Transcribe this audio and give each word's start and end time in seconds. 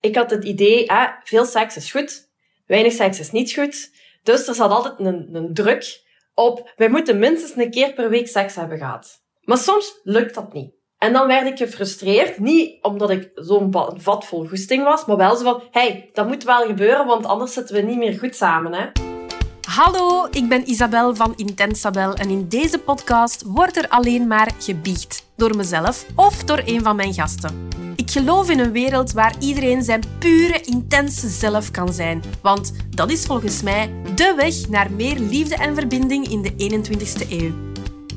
ik 0.00 0.16
had 0.16 0.30
het 0.30 0.44
idee, 0.44 0.84
hè, 0.86 1.06
veel 1.24 1.44
seks 1.44 1.76
is 1.76 1.90
goed, 1.90 2.28
weinig 2.66 2.92
seks 2.92 3.20
is 3.20 3.30
niet 3.30 3.52
goed. 3.52 3.90
Dus 4.22 4.48
er 4.48 4.54
zat 4.54 4.70
altijd 4.70 4.98
een, 4.98 5.28
een 5.32 5.54
druk 5.54 6.06
op, 6.34 6.72
wij 6.76 6.88
moeten 6.88 7.18
minstens 7.18 7.56
een 7.56 7.70
keer 7.70 7.92
per 7.92 8.10
week 8.10 8.28
seks 8.28 8.54
hebben 8.54 8.78
gehad. 8.78 9.22
Maar 9.40 9.58
soms 9.58 10.00
lukt 10.02 10.34
dat 10.34 10.52
niet. 10.52 10.76
En 10.98 11.12
dan 11.12 11.26
werd 11.26 11.46
ik 11.46 11.56
gefrustreerd, 11.56 12.38
niet 12.38 12.82
omdat 12.82 13.10
ik 13.10 13.30
zo'n 13.34 13.74
vat 13.96 14.26
vol 14.26 14.46
goesting 14.46 14.84
was, 14.84 15.06
maar 15.06 15.16
wel 15.16 15.36
zo 15.36 15.42
van, 15.44 15.62
hey, 15.70 16.10
dat 16.12 16.26
moet 16.26 16.44
wel 16.44 16.66
gebeuren, 16.66 17.06
want 17.06 17.26
anders 17.26 17.52
zitten 17.52 17.74
we 17.74 17.80
niet 17.80 17.98
meer 17.98 18.18
goed 18.18 18.34
samen, 18.34 18.72
hè. 18.72 19.07
Hallo, 19.68 20.28
ik 20.30 20.48
ben 20.48 20.70
Isabel 20.70 21.14
van 21.14 21.32
Intensabel 21.36 22.14
en 22.14 22.30
in 22.30 22.48
deze 22.48 22.78
podcast 22.78 23.42
wordt 23.46 23.76
er 23.76 23.88
alleen 23.88 24.26
maar 24.26 24.50
gebiecht. 24.58 25.26
Door 25.36 25.56
mezelf 25.56 26.06
of 26.14 26.44
door 26.44 26.62
een 26.64 26.82
van 26.82 26.96
mijn 26.96 27.14
gasten. 27.14 27.68
Ik 27.96 28.10
geloof 28.10 28.50
in 28.50 28.58
een 28.58 28.72
wereld 28.72 29.12
waar 29.12 29.34
iedereen 29.38 29.82
zijn 29.82 30.02
pure, 30.18 30.60
intense 30.60 31.28
zelf 31.28 31.70
kan 31.70 31.92
zijn. 31.92 32.22
Want 32.42 32.72
dat 32.90 33.10
is 33.10 33.26
volgens 33.26 33.62
mij 33.62 33.92
de 34.14 34.34
weg 34.36 34.68
naar 34.68 34.90
meer 34.90 35.18
liefde 35.18 35.56
en 35.56 35.74
verbinding 35.74 36.28
in 36.28 36.42
de 36.42 36.52
21ste 36.52 37.30
eeuw. 37.30 37.67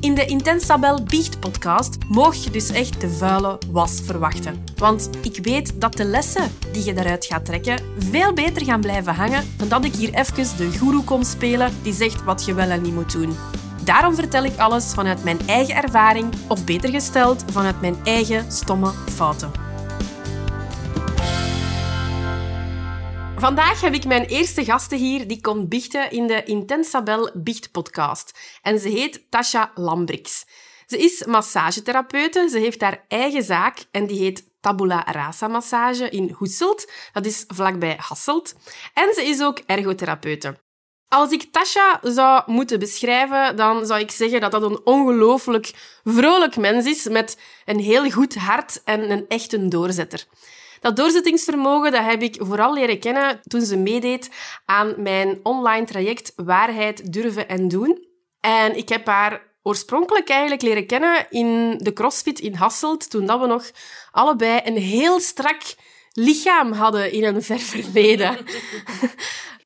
In 0.02 0.14
de 0.14 0.24
Intensabel 0.24 1.02
Biecht 1.02 1.40
podcast 1.40 1.96
moog 2.08 2.34
je 2.34 2.50
dus 2.50 2.70
echt 2.70 3.00
de 3.00 3.10
vuile 3.10 3.58
was 3.70 4.00
verwachten. 4.04 4.64
Want 4.76 5.10
ik 5.20 5.38
weet 5.44 5.80
dat 5.80 5.96
de 5.96 6.04
lessen 6.04 6.50
die 6.72 6.84
je 6.84 6.92
daaruit 6.92 7.24
gaat 7.24 7.44
trekken 7.44 7.80
veel 7.98 8.32
beter 8.32 8.64
gaan 8.64 8.80
blijven 8.80 9.14
hangen 9.14 9.44
dan 9.56 9.68
dat 9.68 9.84
ik 9.84 9.94
hier 9.94 10.14
even 10.14 10.56
de 10.56 10.70
guru 10.70 11.00
kom 11.00 11.22
spelen 11.22 11.72
die 11.82 11.92
zegt 11.92 12.24
wat 12.24 12.44
je 12.44 12.54
wel 12.54 12.70
en 12.70 12.82
niet 12.82 12.94
moet 12.94 13.12
doen. 13.12 13.36
Daarom 13.84 14.14
vertel 14.14 14.44
ik 14.44 14.58
alles 14.58 14.84
vanuit 14.94 15.24
mijn 15.24 15.38
eigen 15.46 15.74
ervaring, 15.74 16.28
of 16.48 16.64
beter 16.64 16.90
gesteld, 16.90 17.44
vanuit 17.50 17.80
mijn 17.80 17.96
eigen 18.04 18.52
stomme 18.52 18.90
fouten. 19.14 19.71
Vandaag 23.42 23.80
heb 23.80 23.94
ik 23.94 24.04
mijn 24.04 24.24
eerste 24.24 24.64
gasten 24.64 24.98
hier 24.98 25.28
die 25.28 25.40
komt 25.40 25.68
biechten 25.68 26.10
in 26.10 26.26
de 26.26 26.42
Intensabel 26.44 27.30
Biecht 27.34 27.70
podcast. 27.70 28.38
En 28.62 28.78
ze 28.78 28.88
heet 28.88 29.30
Tasha 29.30 29.70
Lambrix. 29.74 30.44
Ze 30.86 30.98
is 30.98 31.24
massagetherapeute, 31.24 32.48
ze 32.48 32.58
heeft 32.58 32.80
haar 32.80 33.04
eigen 33.08 33.42
zaak 33.42 33.84
en 33.90 34.06
die 34.06 34.18
heet 34.18 34.44
Tabula 34.60 35.06
Rasa 35.10 35.48
Massage 35.48 36.08
in 36.08 36.30
Hoeselt. 36.30 36.90
Dat 37.12 37.26
is 37.26 37.44
vlakbij 37.48 37.96
Hasselt. 38.00 38.54
En 38.94 39.14
ze 39.14 39.22
is 39.22 39.42
ook 39.42 39.58
ergotherapeute. 39.66 40.58
Als 41.08 41.30
ik 41.30 41.52
Tasha 41.52 42.00
zou 42.02 42.42
moeten 42.46 42.78
beschrijven, 42.78 43.56
dan 43.56 43.86
zou 43.86 44.00
ik 44.00 44.10
zeggen 44.10 44.40
dat 44.40 44.50
dat 44.50 44.62
een 44.62 44.80
ongelooflijk 44.84 45.72
vrolijk 46.04 46.56
mens 46.56 46.86
is 46.86 47.08
met 47.08 47.38
een 47.64 47.78
heel 47.80 48.10
goed 48.10 48.34
hart 48.34 48.82
en 48.84 49.10
een 49.10 49.24
echte 49.28 49.68
doorzetter. 49.68 50.26
Dat 50.82 50.96
doorzettingsvermogen 50.96 51.92
dat 51.92 52.04
heb 52.04 52.22
ik 52.22 52.36
vooral 52.38 52.74
leren 52.74 52.98
kennen 52.98 53.40
toen 53.42 53.60
ze 53.60 53.76
meedeed 53.76 54.30
aan 54.64 54.94
mijn 54.96 55.40
online 55.42 55.86
traject 55.86 56.32
Waarheid, 56.36 57.12
Durven 57.12 57.48
en 57.48 57.68
Doen. 57.68 58.06
En 58.40 58.76
ik 58.76 58.88
heb 58.88 59.06
haar 59.06 59.42
oorspronkelijk 59.62 60.28
eigenlijk 60.28 60.62
leren 60.62 60.86
kennen 60.86 61.26
in 61.30 61.78
de 61.78 61.92
CrossFit 61.92 62.40
in 62.40 62.54
Hasselt, 62.54 63.10
toen 63.10 63.26
dat 63.26 63.40
we 63.40 63.46
nog 63.46 63.70
allebei 64.10 64.60
een 64.64 64.76
heel 64.76 65.20
strak 65.20 65.62
lichaam 66.12 66.72
hadden 66.72 67.12
in 67.12 67.24
een 67.24 67.42
ver 67.42 67.58
verleden. 67.58 68.36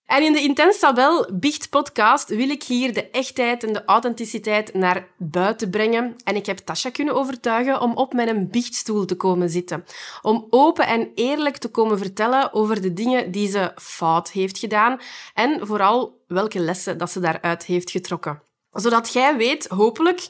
En 0.07 0.23
in 0.23 0.33
de 0.33 0.43
Intens 0.43 0.79
Tabel 0.79 1.29
Biecht 1.33 1.71
podcast 1.71 2.29
wil 2.29 2.51
ik 2.51 2.62
hier 2.62 2.93
de 2.93 3.11
echtheid 3.11 3.65
en 3.65 3.73
de 3.73 3.85
authenticiteit 3.85 4.75
naar 4.75 5.09
buiten 5.17 5.71
brengen. 5.71 6.17
En 6.25 6.37
ik 6.37 6.47
heb 6.47 6.59
Tasha 6.59 6.91
kunnen 6.91 7.15
overtuigen 7.15 7.81
om 7.81 7.97
op 7.97 8.12
mijn 8.12 8.51
biechtstoel 8.51 9.05
te 9.05 9.17
komen 9.17 9.51
zitten. 9.51 9.84
Om 10.23 10.47
open 10.51 10.87
en 10.87 11.11
eerlijk 11.15 11.57
te 11.57 11.69
komen 11.69 11.99
vertellen 11.99 12.53
over 12.53 12.83
de 12.83 12.93
dingen 12.93 13.31
die 13.31 13.49
ze 13.49 13.73
fout 13.77 14.31
heeft 14.31 14.59
gedaan. 14.59 15.01
En 15.34 15.67
vooral 15.67 16.25
welke 16.27 16.59
lessen 16.59 16.99
dat 16.99 17.11
ze 17.11 17.21
daaruit 17.21 17.65
heeft 17.65 17.91
getrokken 17.91 18.43
zodat 18.81 19.12
jij 19.12 19.37
weet, 19.37 19.67
hopelijk, 19.67 20.28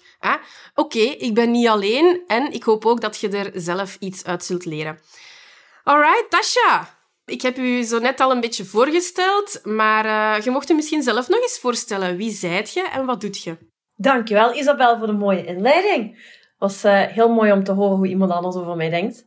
oké, 0.75 0.99
ik 0.99 1.35
ben 1.35 1.51
niet 1.51 1.69
alleen 1.69 2.23
en 2.27 2.53
ik 2.53 2.63
hoop 2.63 2.87
ook 2.87 3.01
dat 3.01 3.21
je 3.21 3.29
er 3.29 3.51
zelf 3.55 3.97
iets 4.01 4.25
uit 4.25 4.45
zult 4.45 4.65
leren. 4.65 5.01
Alright, 5.85 6.31
Tasha, 6.31 6.96
ik 7.27 7.43
heb 7.43 7.57
u 7.59 7.83
zo 7.83 7.99
net 7.99 8.21
al 8.21 8.31
een 8.31 8.41
beetje 8.41 8.65
voorgesteld, 8.65 9.61
maar 9.65 10.05
uh, 10.05 10.45
je 10.45 10.51
mocht 10.51 10.71
u 10.71 10.75
misschien 10.75 11.03
zelf 11.03 11.29
nog 11.29 11.41
eens 11.41 11.59
voorstellen. 11.59 12.17
Wie 12.17 12.31
zijt 12.31 12.73
je 12.73 12.89
en 12.89 13.07
wat 13.07 13.21
doet 13.21 13.43
je? 13.43 13.57
Dankjewel 13.97 14.55
Isabel 14.55 14.99
voor 14.99 15.07
de 15.07 15.13
mooie 15.13 15.45
inleiding. 15.45 16.11
Het 16.15 16.55
was 16.59 16.85
uh, 16.85 17.01
heel 17.01 17.29
mooi 17.29 17.53
om 17.53 17.65
te 17.65 17.73
horen 17.73 17.97
hoe 17.97 18.07
iemand 18.07 18.31
anders 18.31 18.57
over 18.57 18.77
mij 18.77 18.91
denkt. 18.91 19.25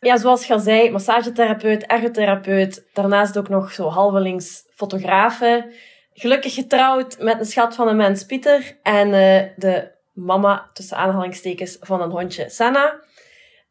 Ja, 0.00 0.16
zoals 0.16 0.46
je 0.46 0.52
al 0.52 0.58
zei, 0.58 0.90
massagetherapeut, 0.90 1.86
ergotherapeut, 1.86 2.88
daarnaast 2.92 3.38
ook 3.38 3.48
nog 3.48 3.72
zo 3.72 3.88
halvelings 3.88 4.62
fotografe. 4.74 5.72
Gelukkig 6.12 6.54
getrouwd 6.54 7.18
met 7.18 7.38
een 7.38 7.46
schat 7.46 7.74
van 7.74 7.88
een 7.88 7.96
mens, 7.96 8.24
Pieter, 8.24 8.78
en 8.82 9.08
uh, 9.08 9.42
de 9.56 9.90
mama, 10.12 10.70
tussen 10.72 10.96
aanhalingstekens, 10.96 11.76
van 11.80 12.00
een 12.00 12.10
hondje, 12.10 12.48
Sanna. 12.48 13.00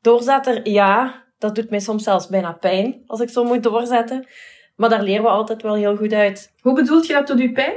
Doorzetter, 0.02 0.70
ja, 0.70 1.26
dat 1.38 1.56
doet 1.56 1.70
mij 1.70 1.80
soms 1.80 2.04
zelfs 2.04 2.28
bijna 2.28 2.52
pijn 2.52 3.04
als 3.08 3.20
ik 3.20 3.30
zo 3.30 3.44
moet 3.44 3.64
doorzetten. 3.64 4.28
Maar 4.76 4.90
daar 4.90 5.04
leren 5.04 5.24
we 5.24 5.30
altijd 5.30 5.62
wel 5.62 5.76
heel 5.76 5.96
goed 5.96 6.14
uit. 6.14 6.52
Hoe 6.62 6.74
bedoelt 6.74 7.08
je 7.08 7.14
dat 7.14 7.28
doet 7.28 7.40
u 7.40 7.52
pijn? 7.52 7.74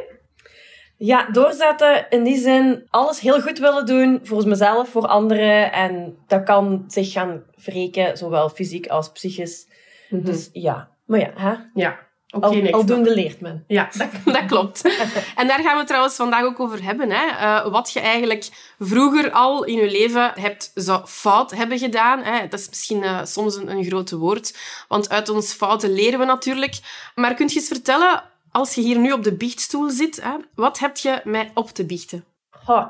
Ja, 0.97 1.31
doorzetten 1.31 2.07
in 2.09 2.23
die 2.25 2.39
zin 2.39 2.87
alles 2.91 3.21
heel 3.21 3.41
goed 3.41 3.59
willen 3.59 3.87
doen 3.87 4.21
voor 4.23 4.49
mezelf, 4.49 4.89
voor 4.89 5.07
anderen. 5.07 5.73
En 5.73 6.17
dat 6.27 6.43
kan 6.43 6.85
zich 6.87 7.13
gaan 7.13 7.45
wreken, 7.65 8.17
zowel 8.19 8.49
fysiek 8.49 8.87
als 8.87 9.13
psychisch. 9.13 9.69
Mhm. 10.11 10.25
Dus 10.25 10.51
ja, 10.53 10.89
maar 11.07 11.21
ja, 11.21 11.33
hè? 11.35 11.55
Ja. 11.75 12.09
Okay, 12.33 12.67
Al, 12.67 12.73
aldoende 12.73 13.15
leert 13.15 13.41
men. 13.41 13.65
Ja, 13.67 13.91
dat, 13.99 14.35
dat 14.35 14.45
klopt. 14.47 14.83
en 15.41 15.47
daar 15.47 15.61
gaan 15.61 15.79
we 15.79 15.85
trouwens 15.85 16.17
vandaag 16.17 16.45
ook 16.45 16.61
over 16.61 16.85
hebben. 16.85 17.11
Hè. 17.11 17.27
Uh, 17.27 17.73
wat 17.73 17.93
je 17.93 18.01
eigenlijk 18.01 18.49
vroeger 18.79 19.31
al 19.31 19.65
in 19.65 19.75
je 19.75 19.91
leven 19.91 20.33
hebt 20.35 20.71
zou 20.75 21.07
fout 21.07 21.51
hebben 21.51 21.79
gedaan. 21.79 22.23
Hè. 22.23 22.49
Dat 22.49 22.61
is 22.61 22.69
misschien 22.69 23.03
uh, 23.03 23.25
soms 23.25 23.57
een, 23.57 23.71
een 23.71 23.85
grote 23.85 24.17
woord, 24.17 24.59
want 24.89 25.09
uit 25.11 25.29
ons 25.29 25.53
fouten 25.53 25.93
leren 25.93 26.19
we 26.19 26.25
natuurlijk. 26.25 26.79
Maar 27.15 27.35
kun 27.35 27.49
je 27.49 27.55
eens 27.55 27.69
vertellen, 27.69 28.23
als 28.51 28.75
je 28.75 28.81
hier 28.81 28.99
nu 28.99 29.13
op 29.13 29.25
de 29.25 29.35
biechtstoel 29.35 29.91
zit, 29.91 30.23
hè, 30.23 30.37
wat 30.55 30.79
heb 30.79 30.97
je 30.97 31.21
mij 31.25 31.51
op 31.55 31.71
te 31.71 31.87
biechten? 31.87 32.25
Oh. 32.67 32.87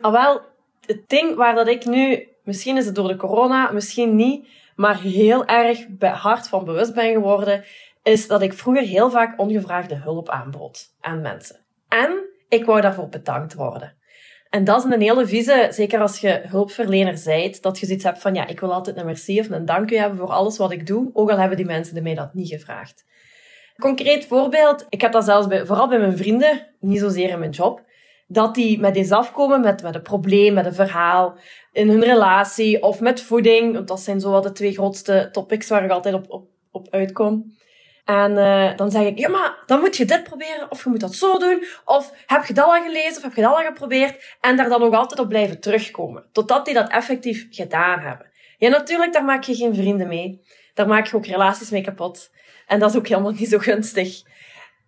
Ah, 0.00 0.12
wel, 0.12 0.40
het 0.86 1.08
ding 1.08 1.34
waar 1.34 1.54
dat 1.54 1.68
ik 1.68 1.84
nu, 1.84 2.28
misschien 2.44 2.76
is 2.76 2.86
het 2.86 2.94
door 2.94 3.08
de 3.08 3.16
corona, 3.16 3.70
misschien 3.70 4.16
niet, 4.16 4.46
maar 4.76 5.00
heel 5.00 5.44
erg 5.44 5.86
hard 6.00 6.48
van 6.48 6.64
bewust 6.64 6.94
ben 6.94 7.12
geworden, 7.12 7.64
is 8.06 8.26
dat 8.26 8.42
ik 8.42 8.52
vroeger 8.52 8.82
heel 8.82 9.10
vaak 9.10 9.38
ongevraagde 9.40 9.94
hulp 9.94 10.28
aanbood 10.28 10.94
aan 11.00 11.20
mensen. 11.20 11.66
En 11.88 12.28
ik 12.48 12.64
wou 12.64 12.80
daarvoor 12.80 13.08
bedankt 13.08 13.54
worden. 13.54 13.96
En 14.50 14.64
dat 14.64 14.84
is 14.84 14.92
een 14.92 15.00
hele 15.00 15.26
vieze, 15.26 15.68
zeker 15.70 16.00
als 16.00 16.18
je 16.18 16.42
hulpverlener 16.48 17.18
zijt, 17.18 17.62
dat 17.62 17.78
je 17.78 17.86
zoiets 17.86 18.04
hebt 18.04 18.18
van, 18.18 18.34
ja, 18.34 18.46
ik 18.46 18.60
wil 18.60 18.72
altijd 18.72 18.96
een 18.96 19.06
merci 19.06 19.40
of 19.40 19.50
een 19.50 19.64
dank 19.64 19.90
u 19.90 19.96
hebben 19.96 20.18
voor 20.18 20.30
alles 20.30 20.56
wat 20.56 20.70
ik 20.70 20.86
doe, 20.86 21.10
ook 21.12 21.30
al 21.30 21.38
hebben 21.38 21.56
die 21.56 21.66
mensen 21.66 22.02
mij 22.02 22.14
dat 22.14 22.34
niet 22.34 22.48
gevraagd. 22.48 23.04
Concreet 23.76 24.26
voorbeeld, 24.26 24.86
ik 24.88 25.00
heb 25.00 25.12
dat 25.12 25.24
zelfs 25.24 25.46
bij, 25.46 25.66
vooral 25.66 25.88
bij 25.88 25.98
mijn 25.98 26.16
vrienden, 26.16 26.66
niet 26.80 27.00
zozeer 27.00 27.28
in 27.28 27.38
mijn 27.38 27.50
job, 27.50 27.82
dat 28.26 28.54
die 28.54 28.80
met 28.80 28.96
eens 28.96 29.10
afkomen 29.10 29.60
met, 29.60 29.82
met 29.82 29.94
een 29.94 30.02
probleem, 30.02 30.54
met 30.54 30.66
een 30.66 30.74
verhaal, 30.74 31.38
in 31.72 31.88
hun 31.88 32.04
relatie 32.04 32.82
of 32.82 33.00
met 33.00 33.20
voeding, 33.20 33.72
want 33.72 33.88
dat 33.88 34.00
zijn 34.00 34.20
zo 34.20 34.30
wel 34.30 34.40
de 34.40 34.52
twee 34.52 34.72
grootste 34.72 35.28
topics 35.32 35.68
waar 35.68 35.84
ik 35.84 35.90
altijd 35.90 36.14
op, 36.14 36.24
op, 36.28 36.48
op 36.70 36.88
uitkom. 36.90 37.54
En 38.06 38.32
uh, 38.32 38.76
dan 38.76 38.90
zeg 38.90 39.02
ik, 39.02 39.18
ja, 39.18 39.28
maar 39.28 39.58
dan 39.66 39.80
moet 39.80 39.96
je 39.96 40.04
dit 40.04 40.24
proberen, 40.24 40.70
of 40.70 40.84
je 40.84 40.90
moet 40.90 41.00
dat 41.00 41.14
zo 41.14 41.38
doen, 41.38 41.64
of 41.84 42.12
heb 42.26 42.44
je 42.44 42.54
dat 42.54 42.64
al 42.64 42.82
gelezen, 42.82 43.16
of 43.16 43.22
heb 43.22 43.34
je 43.34 43.42
dat 43.42 43.54
al 43.54 43.64
geprobeerd, 43.64 44.36
en 44.40 44.56
daar 44.56 44.68
dan 44.68 44.80
nog 44.80 44.94
altijd 44.94 45.20
op 45.20 45.28
blijven 45.28 45.60
terugkomen, 45.60 46.24
totdat 46.32 46.64
die 46.64 46.74
dat 46.74 46.90
effectief 46.90 47.46
gedaan 47.50 48.00
hebben. 48.00 48.30
Ja, 48.58 48.68
natuurlijk, 48.68 49.12
daar 49.12 49.24
maak 49.24 49.42
je 49.42 49.54
geen 49.54 49.74
vrienden 49.74 50.08
mee. 50.08 50.42
Daar 50.74 50.86
maak 50.86 51.06
je 51.06 51.16
ook 51.16 51.26
relaties 51.26 51.70
mee 51.70 51.82
kapot. 51.82 52.30
En 52.66 52.78
dat 52.78 52.90
is 52.90 52.96
ook 52.96 53.08
helemaal 53.08 53.32
niet 53.32 53.48
zo 53.48 53.58
gunstig. 53.58 54.22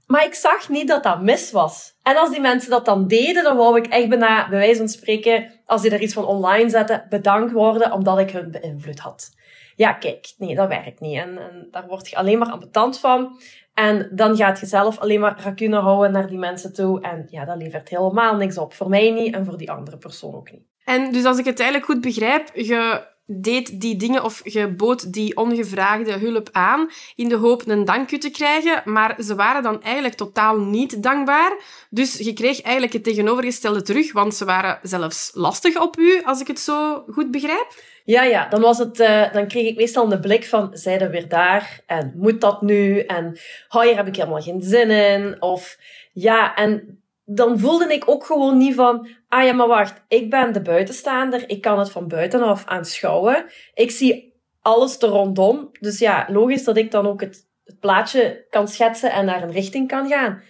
Maar 0.09 0.25
ik 0.25 0.35
zag 0.35 0.69
niet 0.69 0.89
dat 0.89 1.03
dat 1.03 1.23
mis 1.23 1.51
was. 1.51 1.97
En 2.03 2.17
als 2.17 2.31
die 2.31 2.41
mensen 2.41 2.71
dat 2.71 2.85
dan 2.85 3.09
deden, 3.09 3.43
dan 3.43 3.57
wou 3.57 3.77
ik 3.77 3.87
echt 3.87 4.09
bijna, 4.09 4.49
bij 4.49 4.59
wijze 4.59 4.79
van 4.79 4.89
spreken, 4.89 5.61
als 5.67 5.83
die 5.83 5.91
er 5.91 6.01
iets 6.01 6.15
van 6.15 6.25
online 6.25 6.69
zetten, 6.69 7.07
bedankt 7.09 7.53
worden 7.53 7.93
omdat 7.93 8.19
ik 8.19 8.31
hun 8.31 8.51
beïnvloed 8.51 8.99
had 8.99 9.37
ja, 9.79 9.93
kijk, 9.93 10.35
nee, 10.39 10.55
dat 10.55 10.69
werkt 10.69 11.01
niet. 11.01 11.19
En, 11.19 11.39
en 11.39 11.69
daar 11.71 11.87
word 11.87 12.09
je 12.09 12.17
alleen 12.17 12.39
maar 12.39 12.51
ambetant 12.51 12.99
van. 12.99 13.41
En 13.75 14.11
dan 14.13 14.37
gaat 14.37 14.61
je 14.61 14.67
zelf 14.67 14.99
alleen 14.99 15.21
maar 15.21 15.41
racune 15.43 15.77
houden 15.77 16.13
naar 16.13 16.27
die 16.27 16.39
mensen 16.39 16.73
toe. 16.73 17.01
En 17.01 17.27
ja, 17.31 17.45
dat 17.45 17.57
levert 17.57 17.89
helemaal 17.89 18.37
niks 18.37 18.59
op. 18.59 18.75
Voor 18.75 18.89
mij 18.89 19.11
niet 19.11 19.35
en 19.35 19.45
voor 19.45 19.57
die 19.57 19.71
andere 19.71 19.99
persoon 19.99 20.35
ook 20.35 20.51
niet. 20.51 20.63
En 20.85 21.13
dus 21.13 21.25
als 21.25 21.39
ik 21.39 21.45
het 21.45 21.61
eigenlijk 21.61 21.91
goed 21.91 22.01
begrijp, 22.01 22.51
je 22.55 23.07
deed 23.31 23.81
die 23.81 23.97
dingen 23.97 24.25
of 24.25 24.41
je 24.45 24.69
bood 24.69 25.13
die 25.13 25.37
ongevraagde 25.37 26.13
hulp 26.13 26.49
aan 26.53 26.91
in 27.17 27.29
de 27.29 27.37
hoop 27.37 27.63
een 27.67 27.85
dank 27.85 28.09
te 28.09 28.31
krijgen, 28.31 28.83
maar 28.85 29.17
ze 29.23 29.35
waren 29.35 29.63
dan 29.63 29.83
eigenlijk 29.83 30.15
totaal 30.15 30.59
niet 30.59 31.03
dankbaar. 31.03 31.57
Dus 31.91 32.19
je 32.19 32.33
kreeg 32.33 32.61
eigenlijk 32.61 32.93
het 32.93 33.05
tegenovergestelde 33.05 33.83
terug, 33.83 34.13
want 34.13 34.35
ze 34.35 34.45
waren 34.45 34.79
zelfs 34.83 35.31
lastig 35.35 35.81
op 35.81 35.99
u, 35.99 36.23
als 36.25 36.41
ik 36.41 36.47
het 36.47 36.61
zo 36.61 37.05
goed 37.11 37.31
begrijp. 37.31 37.67
Ja, 38.05 38.23
ja, 38.23 38.49
dan, 38.49 38.61
was 38.61 38.79
het, 38.79 39.01
uh, 39.01 39.33
dan 39.33 39.49
kreeg 39.49 39.67
ik 39.67 39.77
meestal 39.77 40.09
de 40.09 40.21
blik 40.21 40.45
van, 40.45 40.71
zij 40.73 41.01
er 41.01 41.11
weer 41.11 41.29
daar? 41.29 41.81
En 41.87 42.13
moet 42.17 42.41
dat 42.41 42.63
nu? 42.63 43.01
En, 43.01 43.39
oh, 43.69 43.83
hier 43.83 43.97
heb 43.97 44.07
ik 44.07 44.17
helemaal 44.17 44.43
geen 44.43 44.63
zin 44.63 44.91
in. 44.91 45.43
Of, 45.43 45.79
ja, 46.13 46.55
en 46.55 47.03
dan 47.25 47.59
voelde 47.59 47.93
ik 47.93 48.03
ook 48.07 48.25
gewoon 48.25 48.59
niet 48.59 48.75
van, 48.75 49.09
ah 49.29 49.45
ja, 49.45 49.53
maar 49.53 49.67
wacht, 49.67 50.03
ik 50.09 50.31
ben 50.31 50.53
de 50.53 50.63
buitenstaander, 50.63 51.51
ik 51.51 51.61
kan 51.61 51.79
het 51.79 51.91
van 51.91 52.09
buitenaf 52.09 52.65
aanschouwen. 52.67 53.45
Ik 53.75 53.91
zie 53.91 54.35
alles 54.63 54.99
er 54.99 55.09
rondom. 55.09 55.69
Dus 55.81 55.99
ja, 55.99 56.27
logisch 56.31 56.65
dat 56.65 56.77
ik 56.77 56.91
dan 56.91 57.07
ook 57.07 57.21
het, 57.21 57.47
het 57.65 57.79
plaatje 57.81 58.47
kan 58.51 58.69
schetsen 58.69 59.13
en 59.13 59.25
naar 59.25 59.43
een 59.43 59.53
richting 59.53 59.89
kan 59.89 60.09
gaan. 60.09 60.43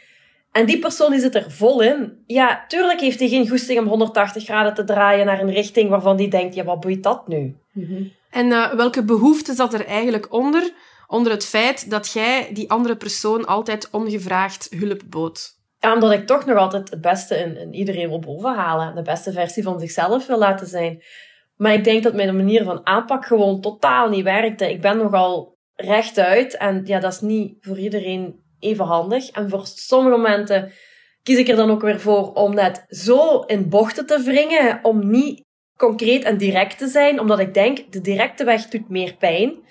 En 0.52 0.66
die 0.66 0.78
persoon 0.78 1.10
die 1.10 1.20
zit 1.20 1.34
er 1.34 1.50
vol 1.50 1.82
in. 1.82 2.22
Ja, 2.26 2.64
tuurlijk 2.68 3.00
heeft 3.00 3.18
hij 3.18 3.28
geen 3.28 3.48
goesting 3.48 3.78
om 3.78 3.86
180 3.86 4.44
graden 4.44 4.74
te 4.74 4.84
draaien 4.84 5.26
naar 5.26 5.40
een 5.40 5.52
richting 5.52 5.88
waarvan 5.88 6.16
die 6.16 6.28
denkt, 6.28 6.54
ja, 6.54 6.64
wat 6.64 6.80
boeit 6.80 7.02
dat 7.02 7.28
nu? 7.28 7.56
Mm 7.72 8.12
En 8.30 8.46
uh, 8.46 8.72
welke 8.72 9.04
behoefte 9.04 9.54
zat 9.54 9.74
er 9.74 9.86
eigenlijk 9.86 10.32
onder? 10.32 10.72
Onder 11.06 11.32
het 11.32 11.44
feit 11.44 11.90
dat 11.90 12.12
jij 12.12 12.50
die 12.52 12.70
andere 12.70 12.96
persoon 12.96 13.46
altijd 13.46 13.88
ongevraagd 13.90 14.68
hulp 14.78 15.02
bood? 15.06 15.57
Omdat 15.80 16.12
ik 16.12 16.26
toch 16.26 16.44
nog 16.44 16.56
altijd 16.56 16.90
het 16.90 17.00
beste 17.00 17.36
in, 17.36 17.56
in 17.56 17.74
iedereen 17.74 18.08
wil 18.08 18.18
bovenhalen. 18.18 18.94
De 18.94 19.02
beste 19.02 19.32
versie 19.32 19.62
van 19.62 19.80
zichzelf 19.80 20.26
wil 20.26 20.38
laten 20.38 20.66
zijn. 20.66 21.02
Maar 21.56 21.72
ik 21.72 21.84
denk 21.84 22.02
dat 22.02 22.14
mijn 22.14 22.36
manier 22.36 22.64
van 22.64 22.86
aanpak 22.86 23.26
gewoon 23.26 23.60
totaal 23.60 24.08
niet 24.08 24.24
werkte. 24.24 24.70
Ik 24.70 24.80
ben 24.80 24.96
nogal 24.96 25.56
rechtuit. 25.74 26.56
En 26.56 26.82
ja, 26.84 26.98
dat 27.00 27.12
is 27.12 27.20
niet 27.20 27.56
voor 27.60 27.78
iedereen 27.78 28.42
even 28.58 28.84
handig. 28.84 29.30
En 29.30 29.48
voor 29.48 29.66
sommige 29.66 30.16
momenten 30.16 30.72
kies 31.22 31.38
ik 31.38 31.48
er 31.48 31.56
dan 31.56 31.70
ook 31.70 31.82
weer 31.82 32.00
voor 32.00 32.32
om 32.32 32.54
net 32.54 32.84
zo 32.88 33.40
in 33.40 33.68
bochten 33.68 34.06
te 34.06 34.22
wringen. 34.22 34.78
Om 34.82 35.10
niet 35.10 35.44
concreet 35.76 36.24
en 36.24 36.36
direct 36.36 36.78
te 36.78 36.88
zijn. 36.88 37.20
Omdat 37.20 37.38
ik 37.38 37.54
denk, 37.54 37.92
de 37.92 38.00
directe 38.00 38.44
weg 38.44 38.66
doet 38.66 38.88
meer 38.88 39.14
pijn. 39.14 39.66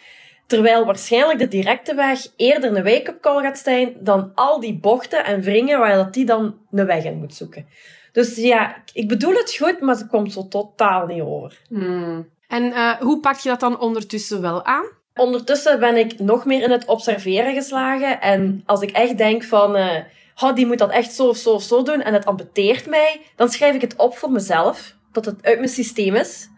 Terwijl 0.47 0.85
waarschijnlijk 0.85 1.39
de 1.39 1.47
directe 1.47 1.95
weg 1.95 2.27
eerder 2.35 2.75
een 2.75 2.83
wake-up 2.83 3.21
call 3.21 3.41
gaat 3.41 3.59
zijn 3.59 3.94
dan 3.99 4.31
al 4.35 4.59
die 4.59 4.79
bochten 4.79 5.25
en 5.25 5.41
wringen 5.41 5.79
waar 5.79 5.95
dat 5.95 6.13
die 6.13 6.25
dan 6.25 6.55
een 6.71 6.85
weg 6.85 7.03
in 7.03 7.17
moet 7.17 7.33
zoeken. 7.33 7.65
Dus 8.11 8.35
ja, 8.35 8.75
ik 8.94 9.07
bedoel 9.07 9.33
het 9.33 9.55
goed, 9.55 9.79
maar 9.79 9.95
het 9.95 10.07
komt 10.07 10.33
zo 10.33 10.47
totaal 10.47 11.05
niet 11.05 11.21
over. 11.21 11.57
Hmm. 11.69 12.29
En 12.47 12.63
uh, 12.63 12.91
hoe 12.91 13.19
pak 13.19 13.38
je 13.38 13.49
dat 13.49 13.59
dan 13.59 13.79
ondertussen 13.79 14.41
wel 14.41 14.65
aan? 14.65 14.85
Ondertussen 15.15 15.79
ben 15.79 15.97
ik 15.97 16.19
nog 16.19 16.45
meer 16.45 16.63
in 16.63 16.71
het 16.71 16.85
observeren 16.85 17.53
geslagen. 17.53 18.21
En 18.21 18.63
als 18.65 18.81
ik 18.81 18.91
echt 18.91 19.17
denk 19.17 19.43
van, 19.43 19.75
uh, 19.75 19.95
oh, 20.39 20.55
die 20.55 20.65
moet 20.65 20.77
dat 20.77 20.91
echt 20.91 21.13
zo 21.13 21.27
of 21.27 21.38
zo 21.38 21.50
of 21.50 21.63
zo 21.63 21.83
doen 21.83 22.01
en 22.01 22.13
het 22.13 22.25
ambeteert 22.25 22.85
mij, 22.85 23.21
dan 23.35 23.50
schrijf 23.50 23.75
ik 23.75 23.81
het 23.81 23.95
op 23.95 24.17
voor 24.17 24.31
mezelf, 24.31 24.95
dat 25.11 25.25
het 25.25 25.45
uit 25.45 25.57
mijn 25.57 25.69
systeem 25.69 26.15
is. 26.15 26.50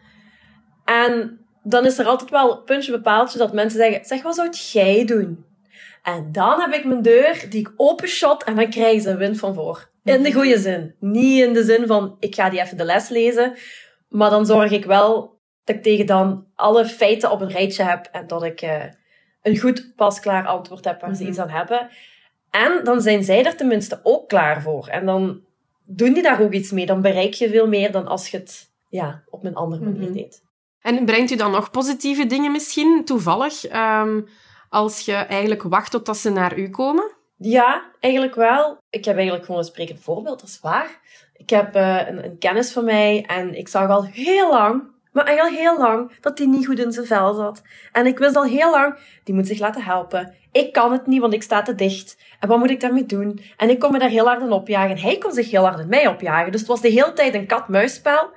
En 0.85 1.38
dan 1.63 1.85
is 1.85 1.99
er 1.99 2.05
altijd 2.05 2.29
wel 2.29 2.61
puntje 2.61 2.91
bepaaltje 2.91 3.37
dat 3.37 3.53
mensen 3.53 3.79
zeggen, 3.79 4.05
zeg, 4.05 4.21
wat 4.21 4.35
zou 4.35 4.49
jij 4.49 5.05
doen? 5.05 5.45
En 6.03 6.31
dan 6.31 6.61
heb 6.61 6.73
ik 6.73 6.85
mijn 6.85 7.01
deur 7.01 7.45
die 7.49 7.59
ik 7.59 7.73
openshot 7.75 8.43
en 8.43 8.55
dan 8.55 8.69
krijgen 8.69 9.01
ze 9.01 9.09
een 9.09 9.17
wind 9.17 9.39
van 9.39 9.53
voor. 9.53 9.89
In 10.03 10.23
de 10.23 10.33
goede 10.33 10.59
zin. 10.59 10.95
Niet 10.99 11.43
in 11.43 11.53
de 11.53 11.63
zin 11.63 11.87
van, 11.87 12.15
ik 12.19 12.35
ga 12.35 12.49
die 12.49 12.61
even 12.61 12.77
de 12.77 12.83
les 12.83 13.09
lezen. 13.09 13.53
Maar 14.09 14.29
dan 14.29 14.45
zorg 14.45 14.71
ik 14.71 14.85
wel 14.85 15.37
dat 15.63 15.75
ik 15.75 15.83
tegen 15.83 16.05
dan 16.05 16.45
alle 16.55 16.85
feiten 16.85 17.31
op 17.31 17.41
een 17.41 17.49
rijtje 17.49 17.83
heb 17.83 18.09
en 18.11 18.27
dat 18.27 18.43
ik 18.43 18.61
uh, 18.61 18.83
een 19.41 19.57
goed 19.57 19.93
pasklaar 19.95 20.45
antwoord 20.45 20.85
heb 20.85 21.01
waar 21.01 21.15
ze 21.15 21.21
mhm. 21.21 21.31
iets 21.31 21.39
aan 21.39 21.49
hebben. 21.49 21.89
En 22.49 22.83
dan 22.83 23.01
zijn 23.01 23.23
zij 23.23 23.45
er 23.45 23.55
tenminste 23.55 23.99
ook 24.03 24.27
klaar 24.27 24.61
voor. 24.61 24.87
En 24.87 25.05
dan 25.05 25.41
doen 25.85 26.13
die 26.13 26.23
daar 26.23 26.41
ook 26.41 26.53
iets 26.53 26.71
mee. 26.71 26.85
Dan 26.85 27.01
bereik 27.01 27.33
je 27.33 27.49
veel 27.49 27.67
meer 27.67 27.91
dan 27.91 28.07
als 28.07 28.29
je 28.29 28.37
het 28.37 28.71
ja, 28.89 29.23
op 29.29 29.45
een 29.45 29.55
andere 29.55 29.83
manier 29.83 30.09
mhm. 30.09 30.13
deed. 30.13 30.43
En 30.81 31.05
brengt 31.05 31.31
u 31.31 31.35
dan 31.35 31.51
nog 31.51 31.71
positieve 31.71 32.25
dingen 32.25 32.51
misschien, 32.51 33.05
toevallig, 33.05 33.73
um, 33.73 34.27
als 34.69 34.99
je 34.99 35.13
eigenlijk 35.13 35.63
wacht 35.63 35.91
totdat 35.91 36.17
ze 36.17 36.29
naar 36.29 36.57
u 36.57 36.69
komen? 36.69 37.11
Ja, 37.37 37.83
eigenlijk 37.99 38.35
wel. 38.35 38.77
Ik 38.89 39.05
heb 39.05 39.15
eigenlijk 39.15 39.45
gewoon 39.45 39.61
een 39.61 39.67
sprekend 39.67 39.99
voorbeeld, 39.99 40.39
dat 40.39 40.49
is 40.49 40.59
waar. 40.61 40.99
Ik 41.33 41.49
heb 41.49 41.75
uh, 41.75 42.07
een, 42.07 42.23
een, 42.25 42.37
kennis 42.37 42.71
van 42.71 42.85
mij 42.85 43.23
en 43.27 43.57
ik 43.57 43.67
zag 43.67 43.89
al 43.89 44.05
heel 44.05 44.49
lang, 44.49 44.83
maar 45.11 45.25
eigenlijk 45.25 45.57
al 45.57 45.63
heel 45.63 45.87
lang, 45.87 46.11
dat 46.21 46.37
die 46.37 46.47
niet 46.47 46.65
goed 46.65 46.79
in 46.79 46.91
zijn 46.91 47.05
vel 47.05 47.33
zat. 47.33 47.61
En 47.91 48.05
ik 48.05 48.17
wist 48.17 48.35
al 48.35 48.43
heel 48.43 48.71
lang, 48.71 48.97
die 49.23 49.35
moet 49.35 49.47
zich 49.47 49.59
laten 49.59 49.83
helpen. 49.83 50.33
Ik 50.51 50.73
kan 50.73 50.91
het 50.91 51.07
niet, 51.07 51.21
want 51.21 51.33
ik 51.33 51.43
sta 51.43 51.61
te 51.61 51.75
dicht. 51.75 52.17
En 52.39 52.47
wat 52.47 52.59
moet 52.59 52.69
ik 52.69 52.79
daarmee 52.79 53.05
doen? 53.05 53.41
En 53.57 53.69
ik 53.69 53.79
kon 53.79 53.91
me 53.91 53.99
daar 53.99 54.09
heel 54.09 54.25
hard 54.25 54.41
in 54.41 54.51
opjagen. 54.51 54.97
Hij 54.97 55.17
kon 55.17 55.33
zich 55.33 55.51
heel 55.51 55.63
hard 55.63 55.79
in 55.79 55.89
mij 55.89 56.07
opjagen. 56.07 56.51
Dus 56.51 56.59
het 56.59 56.69
was 56.69 56.81
de 56.81 56.89
hele 56.89 57.13
tijd 57.13 57.33
een 57.33 57.47
kat-muisspel. 57.47 58.29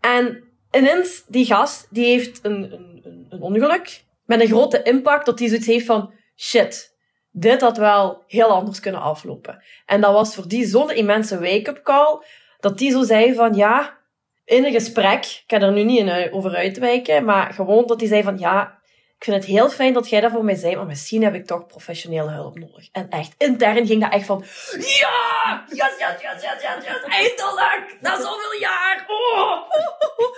En 0.00 0.44
ineens, 0.76 1.24
die 1.28 1.44
gast, 1.44 1.86
die 1.90 2.04
heeft 2.04 2.38
een, 2.42 2.72
een, 2.72 3.26
een 3.30 3.40
ongeluk 3.40 4.04
met 4.24 4.40
een 4.40 4.46
grote 4.46 4.82
impact, 4.82 5.26
dat 5.26 5.38
hij 5.38 5.48
zoiets 5.48 5.66
heeft 5.66 5.86
van, 5.86 6.12
shit, 6.36 6.96
dit 7.30 7.60
had 7.60 7.76
wel 7.76 8.22
heel 8.26 8.48
anders 8.48 8.80
kunnen 8.80 9.00
aflopen. 9.00 9.62
En 9.86 10.00
dat 10.00 10.12
was 10.12 10.34
voor 10.34 10.48
die 10.48 10.66
zo'n 10.66 10.90
immense 10.90 11.40
wake-up 11.40 11.82
call, 11.82 12.22
dat 12.60 12.78
die 12.78 12.90
zo 12.90 13.02
zei 13.02 13.34
van, 13.34 13.54
ja, 13.54 13.98
in 14.44 14.64
een 14.64 14.72
gesprek, 14.72 15.24
ik 15.24 15.44
ga 15.46 15.60
er 15.60 15.72
nu 15.72 15.82
niet 15.82 16.30
over 16.30 16.54
uitwijken, 16.54 17.24
maar 17.24 17.52
gewoon 17.52 17.86
dat 17.86 18.00
hij 18.00 18.08
zei 18.08 18.22
van, 18.22 18.38
ja, 18.38 18.78
ik 19.18 19.24
vind 19.24 19.36
het 19.36 19.44
heel 19.44 19.70
fijn 19.70 19.92
dat 19.92 20.08
jij 20.08 20.20
dat 20.20 20.30
voor 20.30 20.44
mij 20.44 20.54
zei, 20.54 20.76
maar 20.76 20.86
misschien 20.86 21.22
heb 21.22 21.34
ik 21.34 21.46
toch 21.46 21.66
professionele 21.66 22.30
hulp 22.30 22.58
nodig. 22.58 22.88
En 22.92 23.08
echt, 23.08 23.34
intern 23.38 23.86
ging 23.86 24.02
dat 24.02 24.12
echt 24.12 24.26
van, 24.26 24.44
ja, 24.72 25.64
yes, 25.68 25.76
yes, 25.76 25.96
yes, 25.98 26.42
yes, 26.42 26.62
yes, 26.62 26.84
yes, 26.84 27.02
eindelijk, 27.02 27.96
na 28.00 28.16
zoveel 28.16 28.60
jaar. 28.60 29.04
Oh. 29.06 29.70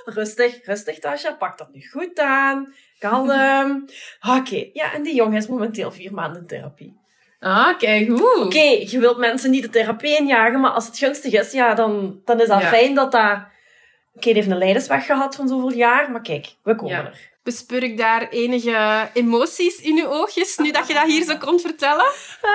Rustig, 0.05 0.67
rustig 0.67 0.99
Tasha, 0.99 1.33
pak 1.33 1.59
dat 1.59 1.73
nu 1.73 1.89
goed 1.91 2.19
aan. 2.19 2.75
Kalm. 2.99 3.89
Oké, 4.37 4.69
ja, 4.73 4.93
en 4.93 5.03
die 5.03 5.15
jongen 5.15 5.37
is 5.37 5.47
momenteel 5.47 5.93
vier 5.93 6.13
maanden 6.13 6.41
in 6.41 6.47
therapie. 6.47 7.01
Ah, 7.41 7.79
kijk, 7.79 8.09
goed. 8.09 8.45
Oké, 8.45 8.59
je 8.61 8.99
wilt 8.99 9.19
mensen 9.19 9.51
niet 9.51 9.63
de 9.63 9.69
therapie 9.69 10.17
injagen, 10.17 10.61
maar 10.61 10.71
als 10.71 10.87
het 10.87 10.99
gunstig 10.99 11.33
is, 11.33 11.53
ja, 11.53 11.75
dan, 11.75 12.21
dan 12.25 12.41
is 12.41 12.49
dat 12.49 12.63
fijn 12.63 12.95
dat 12.95 13.13
dat... 13.13 13.39
Oké, 14.15 14.29
okay, 14.29 14.33
heeft 14.33 14.51
een 14.51 14.59
leidersweg 14.59 15.07
gehad 15.07 15.37
van 15.37 15.49
zoveel 15.49 15.73
jaar, 15.73 16.11
maar 16.11 16.21
kijk, 16.21 16.55
we 16.63 16.75
komen 16.75 16.97
er. 16.97 17.37
Bespeur 17.43 17.83
ik 17.83 17.99
daar 17.99 18.29
enige 18.29 19.09
emoties 19.13 19.81
in 19.81 19.99
uw 19.99 20.07
oogjes, 20.07 20.57
nu 20.57 20.71
dat 20.71 20.89
je 20.89 20.95
dat 20.95 21.07
hier 21.07 21.25
zo 21.25 21.37
kon 21.37 21.61
vertellen? 21.61 22.07
Ah, 22.43 22.51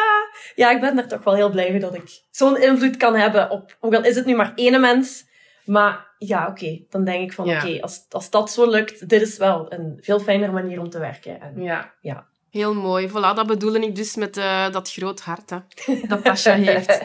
ja, 0.56 0.72
ik 0.72 0.80
ben 0.80 0.98
er 0.98 1.08
toch 1.08 1.24
wel 1.24 1.34
heel 1.34 1.50
blij 1.50 1.72
mee 1.72 1.80
dat 1.80 1.96
ik 1.96 2.22
zo'n 2.32 2.62
invloed 2.62 2.98
kan 2.98 3.16
hebben 3.16 3.50
op... 3.50 3.78
Ook 3.80 3.94
al 3.94 4.04
is 4.04 4.16
het 4.16 4.26
nu 4.26 4.36
maar 4.36 4.52
één 4.56 4.82
mens, 4.82 5.26
maar 5.66 6.08
ja, 6.18 6.48
oké. 6.48 6.80
Dan 6.90 7.04
denk 7.04 7.24
ik 7.24 7.34
van, 7.34 7.50
oké, 7.50 7.82
als, 7.82 8.06
als 8.10 8.30
dat 8.30 8.52
zo 8.52 8.70
lukt, 8.70 9.10
dit 9.10 9.22
is 9.22 9.38
wel 9.38 9.66
een 9.74 9.98
veel 10.02 10.20
fijnere 10.20 10.52
manier 10.52 10.80
om 10.80 10.90
te 10.90 11.00
werken. 11.00 11.42
En, 11.42 11.64
ja. 11.64 11.94
ja. 12.02 12.28
Heel 12.50 12.74
mooi. 12.74 13.10
Voilà, 13.10 13.36
dat 13.36 13.48
bedoel 13.48 13.74
ik 13.74 13.96
dus 13.96 14.16
met 14.16 14.38
uh, 14.38 14.70
dat 14.70 14.92
groot 14.92 15.22
hart 15.22 15.50
hè, 15.50 15.58
dat 16.08 16.24
Tasha 16.24 16.54
heeft. 16.54 17.04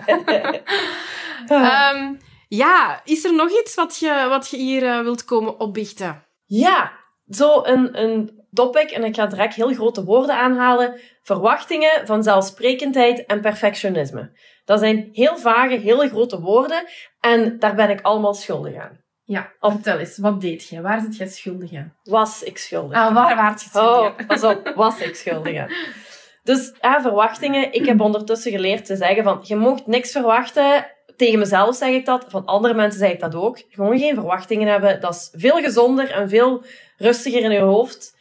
um, 1.50 2.18
ja, 2.48 3.00
is 3.04 3.24
er 3.24 3.34
nog 3.34 3.50
iets 3.50 3.74
wat 3.74 3.98
je, 3.98 4.26
wat 4.28 4.48
je 4.48 4.56
hier 4.56 4.82
uh, 4.82 5.00
wilt 5.00 5.24
komen 5.24 5.60
opbiechten? 5.60 6.24
Ja, 6.44 6.92
zo 7.28 7.64
een, 7.64 8.02
een 8.02 8.46
topic, 8.52 8.90
en 8.90 9.04
ik 9.04 9.14
ga 9.14 9.26
direct 9.26 9.54
heel 9.54 9.74
grote 9.74 10.04
woorden 10.04 10.36
aanhalen. 10.36 11.00
Verwachtingen, 11.22 12.06
vanzelfsprekendheid 12.06 13.26
en 13.26 13.40
perfectionisme. 13.40 14.30
Dat 14.64 14.78
zijn 14.78 15.08
heel 15.12 15.38
vage, 15.38 15.74
hele 15.74 16.08
grote 16.08 16.40
woorden. 16.40 16.84
En 17.20 17.58
daar 17.58 17.74
ben 17.74 17.90
ik 17.90 18.00
allemaal 18.00 18.34
schuldig 18.34 18.76
aan. 18.76 19.06
Ja, 19.24 19.52
of, 19.60 19.72
vertel 19.72 19.98
eens, 19.98 20.18
wat 20.18 20.40
deed 20.40 20.68
je? 20.68 20.80
Waar 20.80 21.00
zit 21.00 21.16
je 21.16 21.26
schuldig 21.26 21.74
aan? 21.74 21.94
Was 22.02 22.42
ik 22.42 22.58
schuldig 22.58 22.96
Ah, 22.96 23.14
waar 23.14 23.36
waart 23.36 23.62
je 23.62 23.68
schuldig 23.68 24.06
aan? 24.06 24.20
Oh, 24.20 24.26
pas 24.26 24.42
op, 24.42 24.72
was 24.74 25.00
ik 25.00 25.14
schuldig 25.16 25.56
aan. 25.58 25.70
Dus 26.42 26.72
ja, 26.80 27.00
verwachtingen. 27.00 27.72
Ik 27.72 27.86
heb 27.86 28.00
ondertussen 28.00 28.52
geleerd 28.52 28.84
te 28.84 28.96
zeggen 28.96 29.24
van, 29.24 29.40
je 29.42 29.56
mocht 29.56 29.86
niks 29.86 30.12
verwachten. 30.12 30.86
Tegen 31.18 31.38
mezelf 31.38 31.76
zeg 31.76 31.88
ik 31.88 32.06
dat, 32.06 32.24
van 32.28 32.44
andere 32.44 32.74
mensen 32.74 33.00
zeg 33.00 33.10
ik 33.10 33.20
dat 33.20 33.34
ook. 33.34 33.62
Gewoon 33.68 33.98
geen 33.98 34.14
verwachtingen 34.14 34.68
hebben. 34.68 35.00
Dat 35.00 35.14
is 35.14 35.28
veel 35.32 35.56
gezonder 35.56 36.10
en 36.10 36.28
veel 36.28 36.64
rustiger 36.96 37.40
in 37.40 37.50
je 37.50 37.60
hoofd 37.60 38.16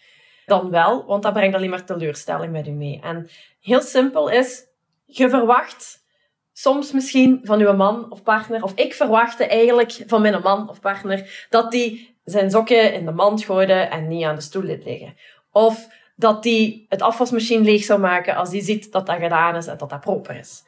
dan 0.46 0.70
wel, 0.70 1.06
want 1.06 1.24
dat 1.24 1.34
brengt 1.34 1.56
alleen 1.56 1.70
maar 1.70 1.86
teleurstelling 1.86 2.52
met 2.52 2.68
u 2.68 2.72
mee. 2.72 3.00
En 3.04 3.30
heel 3.62 3.82
simpel 3.82 4.30
is, 4.30 4.64
je 5.06 5.30
verwacht 5.30 6.06
soms 6.54 6.92
misschien 6.92 7.40
van 7.44 7.60
uw 7.60 7.74
man 7.74 8.12
of 8.12 8.24
partner, 8.24 8.64
of 8.64 8.74
ik 8.76 8.94
verwachtte 8.94 9.46
eigenlijk 9.46 10.04
van 10.08 10.22
mijn 10.22 10.42
man 10.42 10.70
of 10.70 10.80
partner, 10.80 11.48
dat 11.50 11.72
die 11.72 12.20
zijn 12.24 12.52
sokken 12.52 12.94
in 12.94 13.06
de 13.06 13.12
mand 13.12 13.44
gooide 13.44 13.74
en 13.74 14.08
niet 14.08 14.24
aan 14.24 14.36
de 14.36 14.42
stoel 14.42 14.64
liet 14.64 14.86
liggen. 14.86 15.18
Of 15.52 15.88
dat 16.16 16.44
die 16.44 16.86
het 16.90 17.02
afwasmachine 17.02 17.64
leeg 17.64 17.84
zou 17.84 18.00
maken 18.00 18.36
als 18.36 18.50
die 18.50 18.62
ziet 18.62 18.92
dat 18.92 19.06
dat 19.06 19.20
gedaan 19.20 19.56
is 19.56 19.68
en 19.68 19.78
dat 19.78 19.90
dat 19.90 20.00
proper 20.00 20.36
is. 20.36 20.64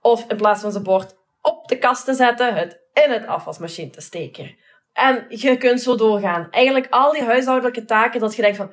Of 0.00 0.24
in 0.28 0.36
plaats 0.36 0.60
van 0.60 0.72
zijn 0.72 0.84
bord 0.84 1.20
op 1.42 1.68
de 1.68 1.78
kast 1.78 2.04
te 2.04 2.14
zetten, 2.14 2.54
het 2.54 2.80
in 2.92 3.10
het 3.10 3.26
afwasmachine 3.26 3.90
te 3.90 4.00
steken. 4.00 4.56
En 4.92 5.26
je 5.28 5.56
kunt 5.56 5.80
zo 5.80 5.96
doorgaan. 5.96 6.48
Eigenlijk 6.50 6.86
al 6.90 7.12
die 7.12 7.22
huishoudelijke 7.22 7.84
taken 7.84 8.20
dat 8.20 8.36
je 8.36 8.42
denkt 8.42 8.56
van, 8.56 8.72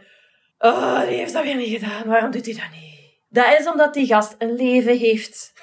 oh, 0.60 1.02
die 1.02 1.18
heeft 1.18 1.34
dat 1.34 1.44
weer 1.44 1.56
niet 1.56 1.80
gedaan. 1.80 2.08
Waarom 2.08 2.32
doet 2.32 2.46
hij 2.46 2.54
dat 2.54 2.72
niet? 2.72 2.90
Dat 3.30 3.60
is 3.60 3.68
omdat 3.68 3.94
die 3.94 4.06
gast 4.06 4.36
een 4.38 4.56
leven 4.56 4.98
heeft. 4.98 5.54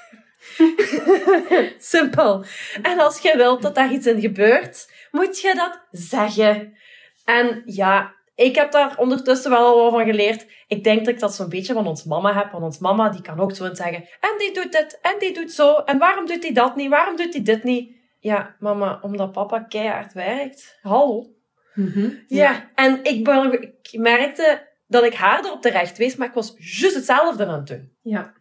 Simpel. 1.77 2.45
En 2.81 2.99
als 2.99 3.19
je 3.19 3.37
wilt 3.37 3.61
dat 3.61 3.75
daar 3.75 3.91
iets 3.91 4.05
in 4.05 4.21
gebeurt, 4.21 4.91
moet 5.11 5.41
je 5.41 5.55
dat 5.55 5.79
zeggen. 5.91 6.77
En 7.25 7.61
ja, 7.65 8.15
ik 8.37 8.55
heb 8.55 8.71
daar 8.71 8.97
ondertussen 8.97 9.51
wel 9.51 9.81
al 9.81 9.91
van 9.91 10.05
geleerd. 10.05 10.47
Ik 10.67 10.83
denk 10.83 10.99
dat 11.05 11.13
ik 11.13 11.19
dat 11.19 11.35
zo'n 11.35 11.49
beetje 11.49 11.73
van 11.73 11.87
ons 11.87 12.03
mama 12.03 12.33
heb. 12.33 12.51
Want 12.51 12.63
ons 12.63 12.77
mama 12.79 13.09
die 13.09 13.21
kan 13.21 13.39
ook 13.39 13.55
zo 13.55 13.73
zeggen. 13.73 14.07
En 14.19 14.37
die 14.37 14.53
doet 14.53 14.71
dit, 14.71 14.99
en 15.01 15.15
die 15.19 15.33
doet 15.33 15.51
zo. 15.51 15.75
En 15.75 15.97
waarom 15.97 16.25
doet 16.25 16.43
hij 16.43 16.53
dat 16.53 16.75
niet? 16.75 16.89
Waarom 16.89 17.15
doet 17.15 17.33
hij 17.33 17.43
dit 17.43 17.63
niet? 17.63 17.95
Ja, 18.19 18.55
mama, 18.59 18.99
omdat 19.01 19.31
papa 19.31 19.59
keihard 19.59 20.13
werkt. 20.13 20.77
Hallo. 20.81 21.25
Mhm. 21.73 22.09
Ja, 22.27 22.71
en 22.75 23.03
ik, 23.03 23.23
ben, 23.23 23.61
ik 23.61 23.99
merkte 23.99 24.67
dat 24.87 25.03
ik 25.03 25.13
haar 25.13 25.45
erop 25.45 25.61
terecht 25.61 25.97
wees, 25.97 26.15
maar 26.15 26.27
ik 26.27 26.33
was 26.33 26.53
juist 26.57 26.95
hetzelfde 26.95 27.45
aan 27.45 27.53
het 27.53 27.67
doen. 27.67 27.91
Ja. 28.01 28.33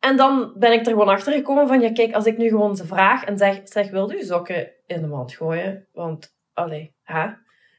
En 0.00 0.16
dan 0.16 0.52
ben 0.58 0.72
ik 0.72 0.80
er 0.80 0.92
gewoon 0.92 1.08
achter 1.08 1.32
gekomen 1.32 1.68
van, 1.68 1.80
ja 1.80 1.92
kijk, 1.92 2.14
als 2.14 2.26
ik 2.26 2.36
nu 2.36 2.48
gewoon 2.48 2.76
ze 2.76 2.86
vraag 2.86 3.24
en 3.24 3.38
zeg, 3.38 3.60
zeg 3.64 3.90
wil 3.90 4.12
u 4.12 4.22
sokken 4.22 4.72
in 4.86 5.00
de 5.00 5.06
mand 5.06 5.32
gooien? 5.32 5.88
Want, 5.92 6.36
allee, 6.52 6.94
hè? 7.02 7.26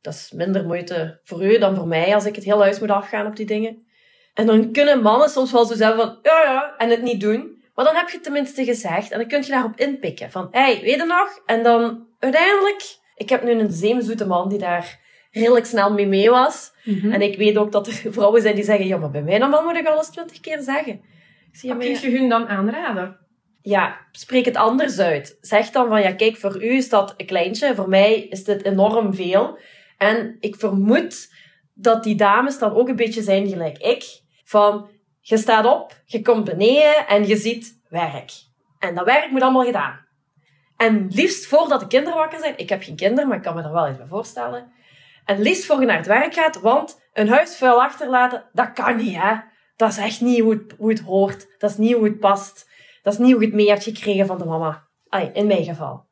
Dat 0.07 0.15
is 0.15 0.31
minder 0.31 0.65
moeite 0.65 1.19
voor 1.23 1.43
u 1.43 1.57
dan 1.57 1.75
voor 1.75 1.87
mij 1.87 2.13
als 2.13 2.25
ik 2.25 2.35
het 2.35 2.43
heel 2.43 2.61
huis 2.61 2.79
moet 2.79 2.89
afgaan 2.89 3.25
op 3.25 3.35
die 3.35 3.45
dingen. 3.45 3.87
En 4.33 4.45
dan 4.45 4.71
kunnen 4.71 5.01
mannen 5.01 5.29
soms 5.29 5.51
wel 5.51 5.65
zo 5.65 5.75
zeggen 5.75 5.97
van, 5.97 6.19
ja 6.21 6.41
ja, 6.43 6.75
en 6.77 6.89
het 6.89 7.01
niet 7.01 7.21
doen. 7.21 7.61
Maar 7.75 7.85
dan 7.85 7.95
heb 7.95 8.07
je 8.07 8.13
het 8.13 8.23
tenminste 8.23 8.65
gezegd 8.65 9.11
en 9.11 9.19
dan 9.19 9.27
kun 9.27 9.41
je 9.41 9.47
daarop 9.47 9.79
inpikken. 9.79 10.31
Van, 10.31 10.47
hé, 10.51 10.61
hey, 10.61 10.81
weet 10.81 10.95
je 10.95 11.05
nog? 11.05 11.41
En 11.45 11.63
dan 11.63 12.07
uiteindelijk, 12.19 12.97
ik 13.15 13.29
heb 13.29 13.43
nu 13.43 13.51
een 13.51 13.71
zeemzoete 13.71 14.27
man 14.27 14.49
die 14.49 14.57
daar 14.57 14.99
redelijk 15.31 15.65
snel 15.65 15.93
mee 15.93 16.07
mee 16.07 16.29
was. 16.29 16.71
Mhm. 16.83 17.11
En 17.11 17.21
ik 17.21 17.37
weet 17.37 17.57
ook 17.57 17.71
dat 17.71 17.87
er 17.87 17.93
vrouwen 17.93 18.41
zijn 18.41 18.55
die 18.55 18.63
zeggen, 18.63 18.87
ja, 18.87 18.97
maar 18.97 19.11
bij 19.11 19.23
mij 19.23 19.39
dan 19.39 19.63
moet 19.63 19.77
ik 19.77 19.87
alles 19.87 20.09
twintig 20.09 20.39
keer 20.39 20.61
zeggen. 20.61 21.01
Zie, 21.51 21.69
Wat 21.69 21.77
kun 21.77 21.99
je 22.01 22.17
hun 22.17 22.29
dan 22.29 22.47
aanraden? 22.47 23.17
ja, 23.61 23.97
spreek 24.11 24.45
het 24.45 24.55
anders 24.55 24.99
uit. 24.99 25.37
Zeg 25.41 25.69
dan 25.69 25.87
van, 25.87 26.01
ja, 26.01 26.13
kijk, 26.13 26.37
voor 26.37 26.63
u 26.63 26.69
is 26.69 26.89
dat 26.89 27.13
een 27.17 27.25
kleintje, 27.25 27.75
voor 27.75 27.89
mij 27.89 28.19
is 28.21 28.43
dit 28.43 28.63
enorm 28.63 29.13
veel. 29.13 29.57
En 29.97 30.37
ik 30.39 30.55
vermoed 30.55 31.33
dat 31.73 32.03
die 32.03 32.15
dames 32.15 32.59
dan 32.59 32.73
ook 32.73 32.87
een 32.87 32.95
beetje 32.95 33.21
zijn 33.21 33.47
gelijk 33.47 33.77
ik. 33.77 34.21
Van, 34.43 34.89
je 35.19 35.37
staat 35.37 35.65
op, 35.65 36.01
je 36.05 36.21
komt 36.21 36.43
beneden 36.43 37.07
en 37.07 37.27
je 37.27 37.35
ziet 37.35 37.81
werk. 37.89 38.31
En 38.79 38.95
dat 38.95 39.05
werk 39.05 39.31
moet 39.31 39.41
allemaal 39.41 39.65
gedaan. 39.65 40.05
En 40.77 41.07
liefst 41.09 41.45
voordat 41.45 41.79
de 41.79 41.87
kinderen 41.87 42.17
wakker 42.17 42.39
zijn, 42.39 42.57
ik 42.57 42.69
heb 42.69 42.83
geen 42.83 42.95
kinderen, 42.95 43.27
maar 43.27 43.37
ik 43.37 43.43
kan 43.43 43.55
me 43.55 43.63
er 43.63 43.71
wel 43.71 43.87
eens 43.87 43.97
bij 43.97 44.07
voorstellen. 44.07 44.71
En 45.25 45.41
liefst 45.41 45.65
voor 45.65 45.79
je 45.79 45.85
naar 45.85 45.97
het 45.97 46.07
werk 46.07 46.33
gaat, 46.33 46.61
want 46.61 47.01
een 47.13 47.29
huis 47.29 47.55
vuil 47.55 47.81
achterlaten, 47.81 48.49
dat 48.53 48.73
kan 48.73 48.95
niet, 48.95 49.15
hè. 49.15 49.35
Dat 49.75 49.89
is 49.89 49.97
echt 49.97 50.21
niet 50.21 50.39
hoe 50.39 50.51
het, 50.51 50.73
hoe 50.77 50.89
het 50.89 50.99
hoort. 50.99 51.47
Dat 51.57 51.69
is 51.69 51.77
niet 51.77 51.93
hoe 51.93 52.03
het 52.03 52.19
past. 52.19 52.69
Dat 53.01 53.13
is 53.13 53.19
niet 53.19 53.31
hoe 53.31 53.41
je 53.41 53.47
het 53.47 53.55
mee 53.55 53.69
hebt 53.69 53.83
gekregen 53.83 54.25
van 54.25 54.37
de 54.37 54.45
mama. 54.45 54.87
In 55.33 55.47
mijn 55.47 55.63
geval. 55.63 56.05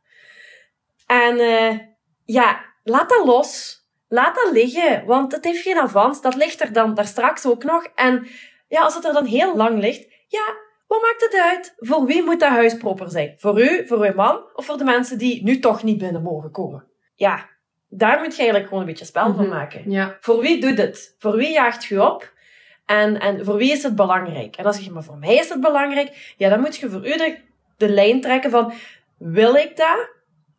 En 1.05 1.39
eh, 1.39 1.79
ja, 2.23 2.74
laat 2.85 3.09
dat 3.09 3.25
los. 3.25 3.79
Laat 4.07 4.35
dat 4.35 4.51
liggen, 4.51 5.05
want 5.05 5.31
het 5.31 5.43
heeft 5.45 5.61
geen 5.61 5.77
avans. 5.79 6.21
Dat 6.21 6.35
ligt 6.35 6.61
er 6.61 6.73
dan 6.73 6.93
daar 6.93 7.05
straks 7.07 7.45
ook 7.45 7.63
nog. 7.63 7.87
En 7.95 8.27
ja, 8.67 8.81
als 8.81 8.95
het 8.95 9.05
er 9.05 9.13
dan 9.13 9.25
heel 9.25 9.55
lang 9.55 9.79
ligt, 9.79 10.07
ja, 10.27 10.55
wat 10.87 11.01
maakt 11.01 11.21
het 11.23 11.41
uit? 11.41 11.73
Voor 11.77 12.05
wie 12.05 12.23
moet 12.23 12.39
dat 12.39 12.49
huis 12.49 12.77
proper 12.77 13.09
zijn? 13.09 13.35
Voor 13.37 13.61
u, 13.61 13.87
voor 13.87 14.05
uw 14.05 14.13
man 14.13 14.43
of 14.53 14.65
voor 14.65 14.77
de 14.77 14.83
mensen 14.83 15.17
die 15.17 15.43
nu 15.43 15.59
toch 15.59 15.83
niet 15.83 15.97
binnen 15.97 16.21
mogen 16.21 16.51
komen? 16.51 16.83
Ja, 17.15 17.49
daar 17.89 18.17
moet 18.19 18.31
je 18.31 18.37
eigenlijk 18.37 18.67
gewoon 18.67 18.79
een 18.79 18.89
beetje 18.89 19.05
spel 19.05 19.33
van 19.33 19.45
Mhm. 19.45 19.53
maken. 19.55 19.91
Ja. 19.91 20.17
Voor 20.19 20.39
wie 20.39 20.61
doet 20.61 20.77
het? 20.77 21.15
Voor 21.19 21.35
wie 21.35 21.51
jaagt 21.51 21.85
je 21.85 22.03
op? 22.03 22.33
En, 22.85 23.19
en 23.19 23.45
voor 23.45 23.55
wie 23.55 23.71
is 23.71 23.83
het 23.83 23.95
belangrijk? 23.95 24.55
En 24.55 24.73
zeg 24.73 24.83
je, 24.83 24.91
maar 24.91 25.03
voor 25.03 25.17
mij 25.17 25.35
is 25.35 25.49
het 25.49 25.61
belangrijk. 25.61 26.33
Ja, 26.37 26.49
dan 26.49 26.59
moet 26.59 26.75
je 26.75 26.89
voor 26.89 27.07
u 27.07 27.17
de, 27.17 27.37
de 27.77 27.89
lijn 27.89 28.21
trekken 28.21 28.51
van, 28.51 28.73
wil 29.17 29.55
ik 29.55 29.77
dat? 29.77 30.09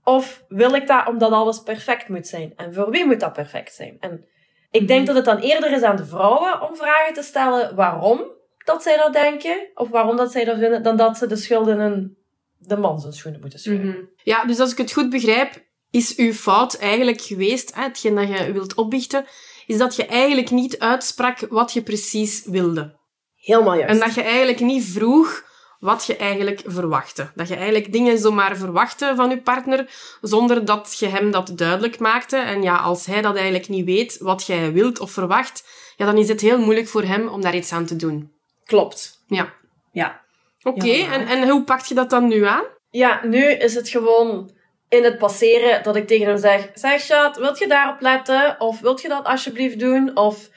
Of 0.08 0.44
wil 0.48 0.74
ik 0.74 0.86
dat 0.86 1.06
omdat 1.08 1.30
alles 1.32 1.62
perfect 1.62 2.08
moet 2.08 2.26
zijn? 2.26 2.52
En 2.56 2.74
voor 2.74 2.90
wie 2.90 3.06
moet 3.06 3.20
dat 3.20 3.32
perfect 3.32 3.74
zijn? 3.74 3.96
En 4.00 4.24
ik 4.70 4.88
denk 4.88 4.98
Mhm. 5.06 5.06
dat 5.06 5.16
het 5.16 5.24
dan 5.24 5.50
eerder 5.50 5.72
is 5.72 5.82
aan 5.82 5.96
de 5.96 6.06
vrouwen 6.06 6.60
om 6.68 6.76
vragen 6.76 7.14
te 7.14 7.22
stellen 7.22 7.74
waarom 7.74 8.20
dat 8.64 8.82
zij 8.82 8.96
dat 8.96 9.12
denken, 9.12 9.66
of 9.74 9.88
waarom 9.88 10.16
dat 10.16 10.32
zij 10.32 10.44
dat 10.44 10.58
vinden, 10.58 10.82
dan 10.82 10.96
dat 10.96 11.16
ze 11.18 11.26
de 11.26 11.36
schuld 11.36 11.68
in 11.68 11.78
een, 11.80 12.16
de 12.58 12.76
man 12.76 13.00
zijn 13.00 13.12
schoenen 13.12 13.40
moeten 13.40 13.58
schuiven. 13.58 13.88
Mhm. 13.88 13.98
Ja, 14.22 14.44
dus 14.44 14.58
als 14.60 14.72
ik 14.72 14.78
het 14.78 14.92
goed 14.92 15.10
begrijp, 15.10 15.64
is 15.90 16.16
uw 16.16 16.32
fout 16.32 16.74
eigenlijk 16.78 17.20
geweest, 17.20 17.74
hè, 17.74 17.82
hetgeen 17.82 18.14
dat 18.14 18.28
je 18.28 18.52
wilt 18.52 18.74
opbiechten, 18.74 19.24
is 19.66 19.78
dat 19.78 19.96
je 19.96 20.06
eigenlijk 20.06 20.50
niet 20.50 20.78
uitsprak 20.78 21.38
wat 21.48 21.72
je 21.72 21.82
precies 21.82 22.44
wilde. 22.44 22.96
Helemaal 23.36 23.74
juist. 23.74 23.90
En 23.94 23.98
dat 24.06 24.14
je 24.14 24.22
eigenlijk 24.22 24.60
niet 24.60 24.84
vroeg 24.84 25.44
wat 25.78 26.06
je 26.06 26.16
eigenlijk 26.16 26.62
verwachtte. 26.66 27.30
Dat 27.34 27.48
je 27.48 27.54
eigenlijk 27.54 27.92
dingen 27.92 28.18
zomaar 28.18 28.56
verwachtte 28.56 29.12
van 29.16 29.30
je 29.30 29.40
partner, 29.40 29.90
zonder 30.20 30.64
dat 30.64 30.96
je 30.98 31.06
hem 31.06 31.30
dat 31.30 31.52
duidelijk 31.54 31.98
maakte. 31.98 32.36
En 32.36 32.62
ja, 32.62 32.76
als 32.76 33.06
hij 33.06 33.22
dat 33.22 33.34
eigenlijk 33.34 33.68
niet 33.68 33.84
weet 33.84 34.18
wat 34.18 34.46
jij 34.46 34.72
wilt 34.72 35.00
of 35.00 35.10
verwacht, 35.10 35.64
ja, 35.96 36.06
dan 36.06 36.16
is 36.16 36.28
het 36.28 36.40
heel 36.40 36.58
moeilijk 36.58 36.88
voor 36.88 37.02
hem 37.02 37.28
om 37.28 37.40
daar 37.40 37.56
iets 37.56 37.72
aan 37.72 37.86
te 37.86 37.96
doen. 37.96 38.32
Klopt. 38.64 39.24
Ja. 39.26 39.54
Ja. 39.92 40.24
Oké, 40.62 40.86
Ja, 40.86 41.12
en, 41.12 41.26
en 41.26 41.48
hoe 41.48 41.64
pak 41.64 41.80
je 41.80 41.94
dat 41.94 42.10
dan 42.10 42.28
nu 42.28 42.44
aan? 42.44 42.64
Ja, 42.90 43.20
nu 43.24 43.44
is 43.44 43.74
het 43.74 43.88
gewoon 43.88 44.50
in 44.88 45.04
het 45.04 45.18
passeren 45.18 45.82
dat 45.82 45.96
ik 45.96 46.06
tegen 46.06 46.26
hem 46.26 46.38
zeg: 46.38 46.70
Zeg, 46.74 47.00
schat, 47.00 47.36
wilt 47.36 47.58
je 47.58 47.66
daarop 47.66 48.00
letten? 48.00 48.56
Of 48.58 48.80
wilt 48.80 49.02
je 49.02 49.08
dat 49.08 49.24
alsjeblieft 49.24 49.78
doen? 49.78 50.16
Of 50.16 50.48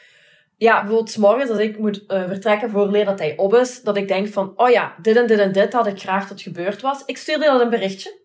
ja, 0.59 0.79
bijvoorbeeld 0.79 1.17
morgens 1.17 1.49
als 1.49 1.59
ik 1.59 1.77
moet 1.77 2.05
eh, 2.07 2.27
vertrekken 2.27 2.69
voor 2.69 2.87
leer 2.89 3.05
dat 3.05 3.19
hij 3.19 3.33
op 3.37 3.53
is, 3.53 3.81
dat 3.81 3.97
ik 3.97 4.07
denk 4.07 4.27
van: 4.27 4.53
Oh 4.55 4.69
ja, 4.69 4.95
dit 5.01 5.15
en 5.15 5.27
dit 5.27 5.39
en 5.39 5.51
dit 5.51 5.73
had 5.73 5.87
ik 5.87 5.99
graag 5.99 6.27
dat 6.27 6.41
gebeurd 6.41 6.81
was. 6.81 7.03
Ik 7.05 7.17
stuurde 7.17 7.45
dat 7.45 7.61
een 7.61 7.69
berichtje. 7.69 8.17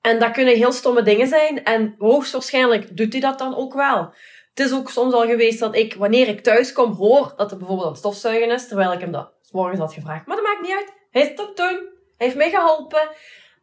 En 0.00 0.18
dat 0.18 0.30
kunnen 0.30 0.54
heel 0.56 0.72
stomme 0.72 1.02
dingen 1.02 1.26
zijn. 1.26 1.64
En 1.64 1.94
hoogstwaarschijnlijk 1.98 2.96
doet 2.96 3.12
hij 3.12 3.20
dat 3.20 3.38
dan 3.38 3.56
ook 3.56 3.74
wel. 3.74 4.14
Het 4.54 4.66
is 4.66 4.72
ook 4.72 4.90
soms 4.90 5.14
al 5.14 5.26
geweest 5.26 5.58
dat 5.58 5.76
ik, 5.76 5.94
wanneer 5.94 6.28
ik 6.28 6.40
thuis 6.42 6.72
kom, 6.72 6.92
hoor 6.92 7.32
dat 7.36 7.50
er 7.50 7.56
bijvoorbeeld 7.56 7.86
aan 7.86 7.92
het 7.92 8.02
stofzuigen 8.02 8.50
is, 8.50 8.68
terwijl 8.68 8.92
ik 8.92 9.00
hem 9.00 9.12
dat 9.12 9.30
's 9.42 9.50
morgens 9.52 9.80
had 9.80 9.92
gevraagd. 9.92 10.26
Maar 10.26 10.36
dat 10.36 10.44
maakt 10.44 10.60
niet 10.60 10.72
uit. 10.76 10.92
Hij 11.10 11.22
is 11.22 11.40
ook 11.40 11.56
doen. 11.56 11.80
Hij 12.16 12.26
heeft 12.26 12.36
mij 12.36 12.50
geholpen. 12.50 13.08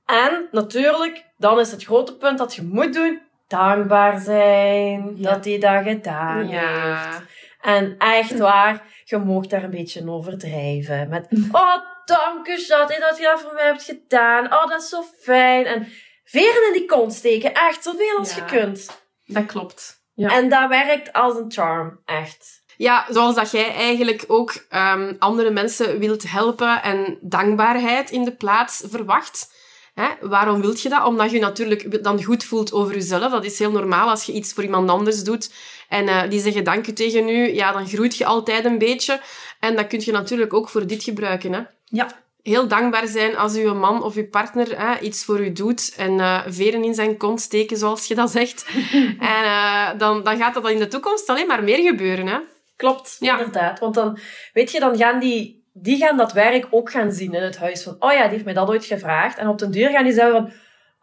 En 0.06 0.48
natuurlijk, 0.52 1.26
dan 1.38 1.60
is 1.60 1.72
het 1.72 1.84
grote 1.84 2.18
punt 2.18 2.38
dat 2.38 2.56
je 2.56 2.64
moet 2.64 2.94
doen, 2.94 3.22
dankbaar 3.48 4.20
zijn 4.20 5.14
Ja. 5.16 5.34
dat 5.34 5.46
hij 5.46 5.60
dat 5.60 5.84
gedaan 5.84 6.46
heeft. 6.48 7.22
En 7.62 7.96
echt 7.98 8.38
waar, 8.38 8.84
je 9.04 9.18
mocht 9.18 9.50
daar 9.50 9.64
een 9.64 9.70
beetje 9.70 10.10
overdrijven. 10.10 11.10
Met, 11.10 11.28
oh, 11.52 11.76
dank 12.06 12.48
u, 12.48 12.58
schat, 12.58 12.88
dat 12.88 13.18
je 13.18 13.24
dat 13.24 13.42
voor 13.42 13.54
mij 13.54 13.66
hebt 13.66 13.84
gedaan. 13.84 14.46
Oh, 14.46 14.68
dat 14.68 14.82
is 14.82 14.90
zo 14.90 15.04
fijn. 15.22 15.66
En 15.66 15.88
veren 16.24 16.68
in 16.68 16.74
die 16.74 16.86
kont 16.86 17.14
steken, 17.14 17.54
echt, 17.54 17.84
zoveel 17.84 18.18
als 18.18 18.36
Ja. 18.36 18.46
je 18.46 18.52
kunt. 18.52 19.04
Dat 19.26 19.46
klopt. 19.46 20.02
Ja. 20.14 20.30
En 20.30 20.50
dat 20.50 20.70
werkt 20.70 21.14
als 21.14 21.36
een 21.38 21.52
charm, 21.52 22.02
echt. 22.06 22.58
Ja, 22.78 23.06
zoals 23.10 23.36
dat 23.36 23.52
jij 23.52 23.74
eigenlijk 23.74 24.24
ook 24.28 24.66
ehm, 24.70 25.14
andere 25.20 25.50
mensen 25.50 26.00
wilt 26.00 26.32
helpen 26.32 26.82
en 26.84 27.18
dankbaarheid 27.22 28.12
in 28.12 28.24
de 28.24 28.36
plaats 28.36 28.84
verwacht. 28.86 29.54
Hè? 30.00 30.28
Waarom 30.28 30.62
wilt 30.62 30.82
je 30.82 30.90
dat? 30.90 31.06
Omdat 31.06 31.32
je 31.32 31.40
natuurlijk 31.40 32.04
dan 32.04 32.24
goed 32.24 32.44
voelt 32.44 32.74
over 32.74 32.94
jezelf. 32.94 33.32
Dat 33.32 33.46
is 33.46 33.60
heel 33.60 33.72
normaal 33.72 34.10
als 34.10 34.24
je 34.24 34.32
iets 34.32 34.54
voor 34.54 34.64
iemand 34.64 34.90
anders 34.90 35.24
doet 35.24 35.52
en 35.90 36.08
eh, 36.08 36.30
die 36.30 36.40
zeggen 36.40 36.64
dank 36.64 36.88
u 36.88 36.94
tegen 36.94 37.30
u. 37.30 37.54
Ja, 37.54 37.72
dan 37.72 37.88
groeit 37.88 38.18
je 38.18 38.26
altijd 38.26 38.66
een 38.66 38.78
beetje. 38.78 39.20
En 39.60 39.76
dat 39.76 39.88
kun 39.88 40.02
je 40.04 40.12
natuurlijk 40.12 40.54
ook 40.54 40.70
voor 40.70 40.88
dit 40.88 41.04
gebruiken. 41.04 41.54
Hè? 41.54 41.62
Ja. 41.86 42.08
Heel 42.44 42.68
dankbaar 42.68 43.08
zijn 43.08 43.38
als 43.38 43.56
uw 43.56 43.74
man 43.74 44.04
of 44.04 44.16
uw 44.16 44.30
partner 44.30 44.80
hè, 44.82 45.00
iets 45.00 45.26
voor 45.26 45.40
u 45.40 45.52
doet 45.52 45.94
en 45.98 46.20
eh, 46.20 46.40
veren 46.48 46.84
in 46.84 46.94
zijn 46.94 47.18
kont 47.18 47.42
steken, 47.42 47.78
zoals 47.78 48.06
je 48.06 48.16
dat 48.16 48.32
zegt. 48.32 48.66
en 49.36 49.44
eh, 49.44 49.90
dan, 49.98 50.24
dan 50.24 50.38
gaat 50.38 50.54
dat 50.54 50.70
in 50.70 50.80
de 50.80 50.88
toekomst 50.88 51.30
alleen 51.30 51.48
maar 51.48 51.64
meer 51.64 51.84
gebeuren. 51.92 52.28
Hè? 52.28 52.38
Klopt, 52.76 53.16
Ja. 53.20 53.38
inderdaad. 53.38 53.80
Want 53.80 53.96
dan, 53.96 54.20
weet 54.54 54.72
je, 54.72 54.80
dan 54.80 54.98
gaan 54.98 55.20
die, 55.20 55.59
die 55.82 55.98
gaan 55.98 56.18
dat 56.18 56.34
werk 56.34 56.68
ook 56.70 56.92
gaan 56.92 57.12
zien 57.12 57.34
in 57.34 57.44
het 57.44 57.58
huis. 57.58 57.84
Van, 57.84 57.96
oh 58.00 58.12
ja, 58.12 58.22
die 58.22 58.32
heeft 58.32 58.46
mij 58.46 58.54
dat 58.54 58.70
ooit 58.70 58.86
gevraagd. 58.86 59.38
En 59.38 59.48
op 59.48 59.58
den 59.58 59.72
duur 59.72 59.90
gaan 59.90 60.04
die 60.04 60.14
zeggen 60.14 60.34
van, 60.36 60.52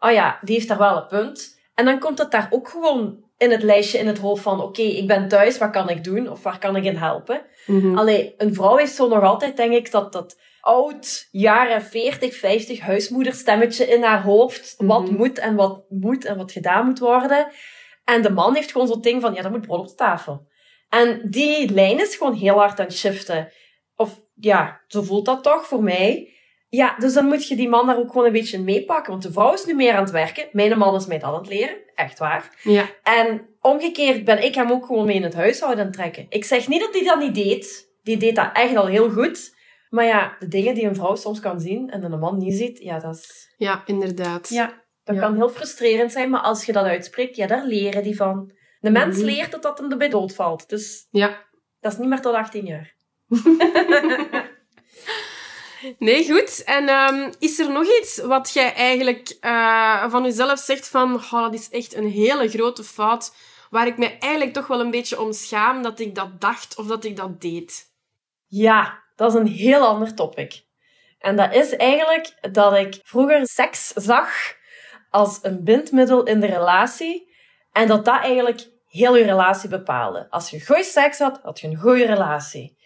oh 0.09 0.15
ja, 0.15 0.39
die 0.41 0.55
heeft 0.55 0.67
daar 0.67 0.77
wel 0.77 0.97
een 0.97 1.07
punt. 1.07 1.59
En 1.75 1.85
dan 1.85 1.99
komt 1.99 2.17
het 2.17 2.31
daar 2.31 2.47
ook 2.49 2.69
gewoon 2.69 3.25
in 3.37 3.51
het 3.51 3.63
lijstje 3.63 3.97
in 3.97 4.07
het 4.07 4.17
hoofd 4.17 4.41
van, 4.43 4.61
oké, 4.61 4.81
ik 4.81 5.07
ben 5.07 5.27
thuis, 5.27 5.57
wat 5.57 5.69
kan 5.69 5.89
ik 5.89 6.03
doen? 6.03 6.29
Of 6.29 6.43
waar 6.43 6.59
kan 6.59 6.75
ik 6.75 6.83
in 6.83 6.95
helpen? 6.95 7.41
Mhm. 7.65 7.97
Allee, 7.97 8.33
een 8.37 8.53
vrouw 8.53 8.75
heeft 8.77 8.95
zo 8.95 9.07
nog 9.07 9.23
altijd, 9.23 9.57
denk 9.57 9.73
ik, 9.73 9.91
dat, 9.91 10.13
dat 10.13 10.39
oud, 10.61 11.27
jaren 11.31 11.81
40, 11.81 12.35
50 12.35 12.79
huismoederstemmetje 12.79 13.85
in 13.85 14.03
haar 14.03 14.21
hoofd. 14.21 14.75
Wat 14.77 15.01
Mhm. 15.01 15.15
moet 15.15 15.39
en 15.39 15.55
wat 15.55 15.83
moet 15.89 16.25
en 16.25 16.37
wat 16.37 16.51
gedaan 16.51 16.85
moet 16.85 16.99
worden. 16.99 17.47
En 18.05 18.21
de 18.21 18.29
man 18.31 18.55
heeft 18.55 18.71
gewoon 18.71 18.87
zo'n 18.87 19.01
ding 19.01 19.21
van, 19.21 19.33
ja, 19.33 19.41
dat 19.41 19.51
moet 19.51 19.67
brood 19.67 19.79
op 19.79 19.87
de 19.87 19.95
tafel. 19.95 20.47
En 20.89 21.21
die 21.29 21.73
lijn 21.73 21.99
is 21.99 22.15
gewoon 22.15 22.33
heel 22.33 22.57
hard 22.57 22.79
aan 22.79 22.85
het 22.85 22.95
shiften. 22.97 23.51
Ja, 24.39 24.81
zo 24.87 25.01
voelt 25.01 25.25
dat 25.25 25.43
toch 25.43 25.65
voor 25.67 25.83
mij. 25.83 26.31
Ja, 26.69 26.95
dus 26.97 27.13
dan 27.13 27.25
moet 27.25 27.47
je 27.47 27.55
die 27.55 27.69
man 27.69 27.87
daar 27.87 27.97
ook 27.97 28.11
gewoon 28.11 28.25
een 28.25 28.31
beetje 28.31 28.59
meepakken. 28.61 29.11
Want 29.11 29.23
de 29.23 29.31
vrouw 29.31 29.53
is 29.53 29.65
nu 29.65 29.73
meer 29.73 29.93
aan 29.93 30.03
het 30.03 30.11
werken. 30.11 30.47
Mijn 30.51 30.77
man 30.77 30.95
is 30.95 31.05
mij 31.05 31.19
dat 31.19 31.29
aan 31.29 31.37
het 31.39 31.47
leren. 31.47 31.75
Echt 31.95 32.19
waar. 32.19 32.59
Ja. 32.63 32.85
En 33.03 33.47
omgekeerd 33.61 34.23
ben 34.23 34.43
ik 34.43 34.55
hem 34.55 34.71
ook 34.71 34.85
gewoon 34.85 35.05
mee 35.05 35.15
in 35.15 35.23
het 35.23 35.33
huishouden 35.33 35.79
aan 35.79 35.85
het 35.85 35.95
trekken. 35.95 36.25
Ik 36.29 36.45
zeg 36.45 36.67
niet 36.67 36.79
dat 36.81 36.93
hij 36.93 37.03
dat 37.03 37.19
niet 37.19 37.35
deed. 37.35 37.89
Die 38.03 38.17
deed 38.17 38.35
dat 38.35 38.49
echt 38.53 38.75
al 38.75 38.85
heel 38.87 39.09
goed. 39.09 39.55
Maar 39.89 40.05
ja, 40.05 40.35
de 40.39 40.47
dingen 40.47 40.73
die 40.73 40.83
een 40.85 40.95
vrouw 40.95 41.15
soms 41.15 41.39
kan 41.39 41.59
zien 41.59 41.89
en 41.89 42.03
een 42.03 42.19
man 42.19 42.37
niet 42.37 42.53
ziet, 42.55 42.79
ja, 42.79 42.99
dat 42.99 43.15
is... 43.15 43.53
Ja, 43.57 43.81
inderdaad. 43.85 44.49
Ja, 44.49 44.83
dat 45.03 45.15
Ja. 45.15 45.21
kan 45.21 45.35
heel 45.35 45.49
frustrerend 45.49 46.11
zijn. 46.11 46.29
Maar 46.29 46.41
als 46.41 46.65
je 46.65 46.71
dat 46.71 46.85
uitspreekt, 46.85 47.35
ja, 47.35 47.47
daar 47.47 47.65
leren 47.65 48.03
die 48.03 48.15
van. 48.15 48.51
De 48.79 48.89
mens 48.91 49.17
Mhm. 49.17 49.25
leert 49.25 49.51
dat 49.51 49.61
dat 49.61 49.77
hem 49.77 49.91
erbij 49.91 50.09
doodvalt. 50.09 50.69
Dus 50.69 51.07
Ja. 51.11 51.45
dat 51.79 51.91
is 51.91 51.97
niet 51.97 52.09
meer 52.09 52.21
tot 52.21 52.33
18 52.33 52.65
jaar. 52.65 52.95
Nee, 55.99 56.25
goed. 56.25 56.63
En 56.63 56.87
ehm, 56.89 57.31
is 57.39 57.59
er 57.59 57.71
nog 57.71 57.85
iets 57.99 58.17
wat 58.17 58.53
jij 58.53 58.73
eigenlijk 58.73 59.37
eh, 59.39 60.09
van 60.09 60.23
jezelf 60.23 60.59
zegt 60.59 60.87
van 60.87 61.15
oh, 61.15 61.31
dat 61.31 61.53
is 61.53 61.69
echt 61.69 61.95
een 61.95 62.09
hele 62.09 62.49
grote 62.49 62.83
fout 62.83 63.33
waar 63.69 63.87
ik 63.87 63.97
me 63.97 64.17
eigenlijk 64.17 64.53
toch 64.53 64.67
wel 64.67 64.79
een 64.79 64.91
beetje 64.91 65.21
om 65.21 65.33
schaam 65.33 65.81
dat 65.81 65.99
ik 65.99 66.15
dat 66.15 66.41
dacht 66.41 66.77
of 66.77 66.87
dat 66.87 67.03
ik 67.03 67.15
dat 67.15 67.41
deed? 67.41 67.85
Ja, 68.45 69.03
dat 69.15 69.33
is 69.33 69.39
een 69.39 69.47
heel 69.47 69.87
ander 69.87 70.13
topic. 70.13 70.65
En 71.19 71.35
dat 71.35 71.53
is 71.53 71.75
eigenlijk 71.75 72.33
dat 72.53 72.73
ik 72.73 72.99
vroeger 73.03 73.47
seks 73.47 73.87
zag 73.87 74.29
als 75.09 75.39
een 75.41 75.63
bindmiddel 75.63 76.23
in 76.23 76.39
de 76.39 76.47
relatie. 76.47 77.35
En 77.71 77.87
dat 77.87 78.05
dat 78.05 78.21
eigenlijk 78.21 78.67
heel 78.87 79.15
je 79.15 79.23
relatie 79.23 79.69
bepaalde. 79.69 80.27
Als 80.29 80.49
je 80.49 80.65
goede 80.65 80.83
seks 80.83 81.19
had, 81.19 81.39
had 81.43 81.59
je 81.59 81.67
een 81.67 81.77
goede 81.77 82.05
relatie. 82.05 82.76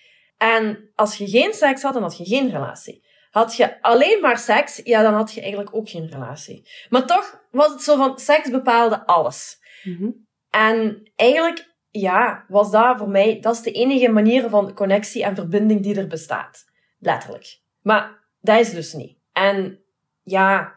En 0.41 0.91
als 0.95 1.17
je 1.17 1.27
geen 1.27 1.53
seks 1.53 1.81
had, 1.81 1.93
dan 1.93 2.01
had 2.01 2.17
je 2.17 2.25
geen 2.25 2.49
relatie. 2.49 3.03
Had 3.31 3.55
je 3.55 3.81
alleen 3.81 4.21
maar 4.21 4.37
seks, 4.37 4.81
ja, 4.83 5.01
dan 5.01 5.13
had 5.13 5.33
je 5.33 5.41
eigenlijk 5.41 5.75
ook 5.75 5.89
geen 5.89 6.09
relatie. 6.09 6.69
Maar 6.89 7.05
toch 7.05 7.41
was 7.51 7.71
het 7.71 7.81
zo 7.81 7.95
van, 7.95 8.19
seks 8.19 8.49
bepaalde 8.49 9.05
alles. 9.05 9.59
En 10.49 11.11
eigenlijk, 11.15 11.73
ja, 11.89 12.45
was 12.47 12.71
dat 12.71 12.97
voor 12.97 13.09
mij, 13.09 13.39
dat 13.39 13.55
is 13.55 13.61
de 13.61 13.71
enige 13.71 14.09
manier 14.09 14.49
van 14.49 14.73
connectie 14.73 15.23
en 15.23 15.35
verbinding 15.35 15.83
die 15.83 15.95
er 15.95 16.07
bestaat. 16.07 16.65
Letterlijk. 16.99 17.59
Maar 17.81 18.19
dat 18.39 18.59
is 18.59 18.69
dus 18.69 18.93
niet. 18.93 19.17
En 19.33 19.79
ja, 20.23 20.73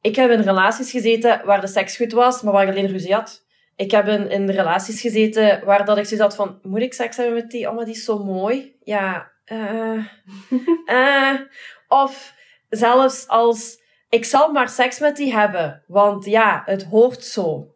ik 0.00 0.16
heb 0.16 0.30
in 0.30 0.40
relaties 0.40 0.90
gezeten 0.90 1.44
waar 1.44 1.60
de 1.60 1.66
seks 1.66 1.96
goed 1.96 2.12
was, 2.12 2.42
maar 2.42 2.52
waar 2.52 2.62
ik 2.62 2.70
alleen 2.70 2.90
ruzie 2.90 3.14
had. 3.14 3.41
Ik 3.76 3.90
heb 3.90 4.08
in, 4.08 4.30
in 4.30 4.50
relaties 4.50 5.00
gezeten 5.00 5.64
waar 5.64 5.84
dat 5.84 5.98
ik 5.98 6.04
zoiets 6.04 6.26
had 6.26 6.34
van, 6.34 6.58
moet 6.62 6.80
ik 6.80 6.94
seks 6.94 7.16
hebben 7.16 7.34
met 7.34 7.50
die? 7.50 7.68
Oh, 7.68 7.74
maar 7.74 7.84
die 7.84 7.94
is 7.94 8.04
zo 8.04 8.24
mooi. 8.24 8.76
Ja, 8.80 9.32
eh... 9.44 10.04
eh 10.86 11.40
of 11.88 12.34
zelfs 12.68 13.28
als, 13.28 13.80
ik 14.08 14.24
zal 14.24 14.52
maar 14.52 14.68
seks 14.68 14.98
met 14.98 15.16
die 15.16 15.34
hebben, 15.34 15.84
want 15.86 16.24
ja, 16.24 16.62
het 16.64 16.84
hoort 16.84 17.24
zo. 17.24 17.74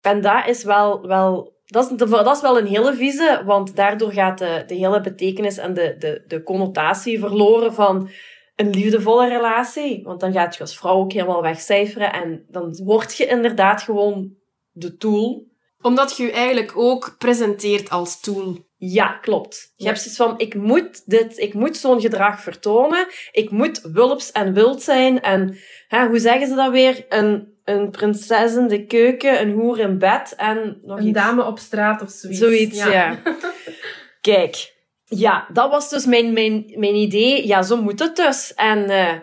En 0.00 0.20
dat 0.20 0.46
is 0.46 0.64
wel, 0.64 1.06
wel 1.06 1.52
dat, 1.66 1.90
is, 1.90 1.96
dat 1.96 2.36
is 2.36 2.42
wel 2.42 2.58
een 2.58 2.66
hele 2.66 2.94
vieze, 2.94 3.42
want 3.44 3.76
daardoor 3.76 4.12
gaat 4.12 4.38
de, 4.38 4.64
de 4.66 4.74
hele 4.74 5.00
betekenis 5.00 5.58
en 5.58 5.74
de, 5.74 5.96
de, 5.98 6.24
de 6.26 6.42
connotatie 6.42 7.18
verloren 7.18 7.74
van 7.74 8.10
een 8.56 8.70
liefdevolle 8.70 9.28
relatie. 9.28 10.02
Want 10.04 10.20
dan 10.20 10.32
gaat 10.32 10.54
je 10.54 10.60
als 10.60 10.76
vrouw 10.76 10.94
ook 10.94 11.12
helemaal 11.12 11.42
wegcijferen 11.42 12.12
en 12.12 12.44
dan 12.48 12.80
word 12.84 13.16
je 13.16 13.26
inderdaad 13.26 13.82
gewoon 13.82 14.34
de 14.72 14.96
tool. 14.96 15.50
Omdat 15.80 16.16
je 16.16 16.22
je 16.22 16.30
eigenlijk 16.32 16.72
ook 16.76 17.14
presenteert 17.18 17.90
als 17.90 18.20
tool. 18.20 18.56
Ja, 18.76 19.12
klopt. 19.12 19.72
Je 19.76 19.82
Ja. 19.84 19.88
hebt 19.90 20.00
zoiets 20.00 20.16
van, 20.20 20.38
ik 20.38 20.54
moet 20.54 21.02
dit, 21.10 21.38
ik 21.38 21.54
moet 21.54 21.76
zo'n 21.76 22.00
gedrag 22.00 22.40
vertonen. 22.40 23.06
Ik 23.32 23.50
moet 23.50 23.80
wulps 23.80 24.32
en 24.32 24.54
wild 24.54 24.82
zijn. 24.82 25.20
En 25.20 25.56
hè, 25.88 26.06
hoe 26.06 26.18
zeggen 26.18 26.46
ze 26.48 26.54
dat 26.54 26.70
weer? 26.70 27.04
Een, 27.08 27.54
een 27.64 27.90
prinses 27.90 28.54
in 28.54 28.68
de 28.68 28.86
keuken, 28.86 29.40
een 29.40 29.50
hoer 29.52 29.78
in 29.78 29.98
bed 29.98 30.34
en 30.36 30.78
nog 30.82 31.00
iets. 31.00 31.20
op 31.46 31.58
straat 31.58 32.02
of 32.02 32.10
zoiets. 32.10 32.38
Zoiets, 32.38 32.76
ja. 32.84 33.22
Kijk, 34.20 34.74
ja, 35.04 35.46
dat 35.52 35.70
was 35.70 35.90
dus 35.90 36.06
mijn, 36.06 36.32
mijn, 36.32 36.72
mijn 36.76 36.94
idee. 36.94 37.46
Ja, 37.46 37.62
zo 37.62 37.82
moet 37.82 37.98
het 37.98 38.16
dus. 38.16 38.54
En 38.54 38.90
eh, 38.90 39.14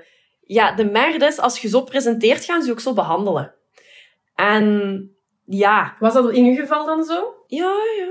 ja, 0.41 0.71
de 0.75 0.85
merde 0.85 1.25
is, 1.25 1.37
als 1.37 1.59
je 1.59 1.67
zo 1.69 1.81
presenteert, 1.81 2.45
gaan 2.45 2.61
ze 2.61 2.67
je 2.67 2.73
ook 2.73 2.79
zo 2.79 2.93
behandelen. 2.93 3.53
En 4.35 5.17
ja, 5.49 5.95
Was 5.99 6.13
dat 6.13 6.31
in 6.31 6.45
uw 6.45 6.55
geval 6.55 6.85
dan 6.85 7.03
zo? 7.03 7.33
ja, 7.47 7.73
ja. 7.97 8.07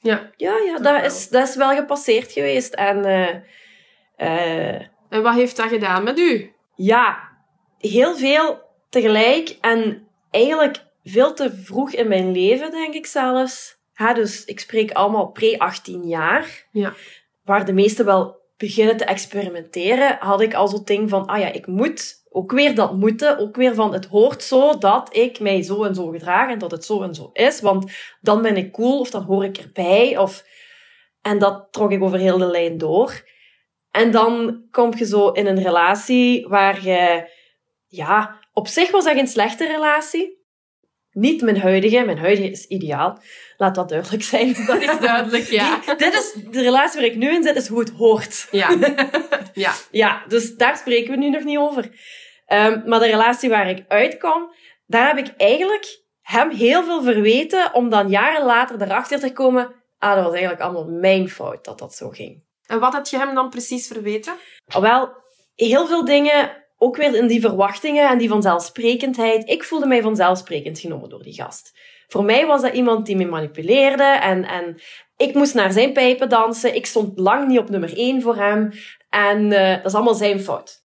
Ja. 0.00 0.30
Ja, 0.36 0.56
ja, 0.58 0.78
Dat 0.78 1.04
is, 1.04 1.28
dat 1.28 1.48
is 1.48 1.56
wel 1.56 1.74
gepasseerd 1.74 2.32
geweest. 2.32 2.74
En 2.74 3.04
eh, 3.04 3.36
eh, 4.16 4.82
En 5.08 5.22
wat 5.22 5.34
heeft 5.34 5.56
dat 5.56 5.68
gedaan 5.68 6.04
met 6.04 6.18
u? 6.18 6.52
ja, 6.76 7.28
heel 7.78 8.16
veel 8.16 8.60
tegelijk. 8.88 9.56
En 9.60 10.06
eigenlijk 10.30 10.84
veel 11.04 11.34
te 11.34 11.54
vroeg 11.62 11.92
in 11.92 12.08
mijn 12.08 12.32
leven, 12.32 12.70
denk 12.70 12.94
ik 12.94 13.06
zelfs. 13.06 13.76
Ja, 13.94 14.12
dus 14.14 14.44
ik 14.44 14.60
spreek 14.60 14.90
allemaal 14.90 15.26
pre-18 15.32 16.00
jaar. 16.04 16.66
Ja. 16.72 16.92
Waar 17.44 17.64
de 17.64 17.72
meesten 17.72 18.04
wel 18.04 18.40
beginnen 18.56 18.96
te 18.96 19.04
experimenteren, 19.04 20.16
had 20.20 20.40
ik 20.40 20.54
al 20.54 20.68
zo'n 20.68 20.84
ding 20.84 21.10
van, 21.10 21.26
ah 21.26 21.38
ja, 21.38 21.52
ik 21.52 21.66
moet. 21.66 22.21
Ook 22.34 22.52
weer 22.52 22.74
dat 22.74 22.96
moeten. 22.96 23.38
Ook 23.38 23.56
weer 23.56 23.74
van, 23.74 23.92
het 23.92 24.06
hoort 24.06 24.42
zo 24.42 24.78
dat 24.78 25.16
ik 25.16 25.40
mij 25.40 25.62
zo 25.62 25.84
en 25.84 25.94
zo 25.94 26.06
gedraag 26.08 26.50
en 26.50 26.58
dat 26.58 26.70
het 26.70 26.84
zo 26.84 27.02
en 27.02 27.14
zo 27.14 27.30
is. 27.32 27.60
Want 27.60 27.92
dan 28.20 28.42
ben 28.42 28.56
ik 28.56 28.72
cool 28.72 28.98
of 29.00 29.10
dan 29.10 29.22
hoor 29.22 29.44
ik 29.44 29.56
erbij. 29.58 30.18
Of... 30.18 30.44
En 31.22 31.38
dat 31.38 31.68
trok 31.70 31.92
ik 31.92 32.02
over 32.02 32.18
heel 32.18 32.38
de 32.38 32.46
lijn 32.46 32.78
door. 32.78 33.22
En 33.90 34.10
dan 34.10 34.62
kom 34.70 34.96
je 34.96 35.06
zo 35.06 35.28
in 35.28 35.46
een 35.46 35.62
relatie 35.62 36.48
waar 36.48 36.84
je... 36.84 37.30
Ja, 37.86 38.38
op 38.52 38.68
zich 38.68 38.90
was 38.90 39.04
dat 39.04 39.14
geen 39.14 39.28
slechte 39.28 39.66
relatie. 39.66 40.40
Niet 41.10 41.42
mijn 41.42 41.60
huidige. 41.60 42.04
Mijn 42.04 42.18
huidige 42.18 42.50
is 42.50 42.66
ideaal. 42.66 43.18
Laat 43.56 43.74
dat 43.74 43.88
duidelijk 43.88 44.22
zijn. 44.22 44.56
Dat 44.66 44.82
is 44.82 44.98
duidelijk, 44.98 45.44
ja. 45.44 45.80
Die- 45.86 45.96
dit 45.96 46.14
is 46.14 46.36
de 46.50 46.60
relatie 46.62 47.00
waar 47.00 47.10
ik 47.10 47.16
nu 47.16 47.34
in 47.34 47.42
zit, 47.42 47.56
is 47.56 47.68
hoe 47.68 47.78
het 47.80 47.90
hoort. 47.90 48.48
Ja. 48.50 48.76
Ja. 49.54 49.72
Ja, 49.90 50.22
dus 50.28 50.56
daar 50.56 50.76
spreken 50.76 51.10
we 51.10 51.16
nu 51.16 51.30
nog 51.30 51.44
niet 51.44 51.58
over. 51.58 51.90
Ehm, 52.52 52.80
maar 52.84 52.98
de 52.98 53.06
relatie 53.06 53.48
waar 53.48 53.68
ik 53.68 53.84
uitkwam, 53.88 54.54
daar 54.86 55.06
heb 55.06 55.26
ik 55.26 55.34
eigenlijk 55.36 56.02
hem 56.20 56.50
heel 56.50 56.84
veel 56.84 57.02
verweten 57.02 57.74
om 57.74 57.88
dan 57.88 58.08
jaren 58.08 58.44
later 58.44 58.82
erachter 58.82 59.20
te 59.20 59.32
komen, 59.32 59.74
ah, 59.98 60.14
dat 60.14 60.24
was 60.24 60.32
eigenlijk 60.32 60.62
allemaal 60.62 60.88
mijn 60.88 61.28
fout 61.28 61.64
dat 61.64 61.78
dat 61.78 61.94
zo 61.94 62.08
ging. 62.08 62.44
En 62.66 62.80
wat 62.80 62.92
had 62.92 63.10
je 63.10 63.18
hem 63.18 63.34
dan 63.34 63.50
precies 63.50 63.86
verweten? 63.86 64.34
Wel, 64.80 65.12
heel 65.54 65.86
veel 65.86 66.04
dingen, 66.04 66.50
ook 66.76 66.96
weer 66.96 67.14
in 67.14 67.26
die 67.26 67.40
verwachtingen 67.40 68.08
en 68.08 68.18
die 68.18 68.28
vanzelfsprekendheid. 68.28 69.48
Ik 69.48 69.64
voelde 69.64 69.86
mij 69.86 70.02
vanzelfsprekend 70.02 70.78
genomen 70.78 71.08
door 71.08 71.22
die 71.22 71.34
gast. 71.34 71.78
Voor 72.06 72.24
mij 72.24 72.46
was 72.46 72.62
dat 72.62 72.74
iemand 72.74 73.06
die 73.06 73.16
me 73.16 73.24
manipuleerde 73.24 74.02
en, 74.02 74.44
en 74.44 74.80
ik 75.16 75.34
moest 75.34 75.54
naar 75.54 75.72
zijn 75.72 75.92
pijpen 75.92 76.28
dansen. 76.28 76.74
Ik 76.74 76.86
stond 76.86 77.18
lang 77.18 77.48
niet 77.48 77.58
op 77.58 77.70
nummer 77.70 77.96
één 77.96 78.22
voor 78.22 78.36
hem. 78.36 78.72
En 79.08 79.52
eh, 79.52 79.76
dat 79.76 79.86
is 79.86 79.94
allemaal 79.94 80.14
zijn 80.14 80.40
fout. 80.40 80.81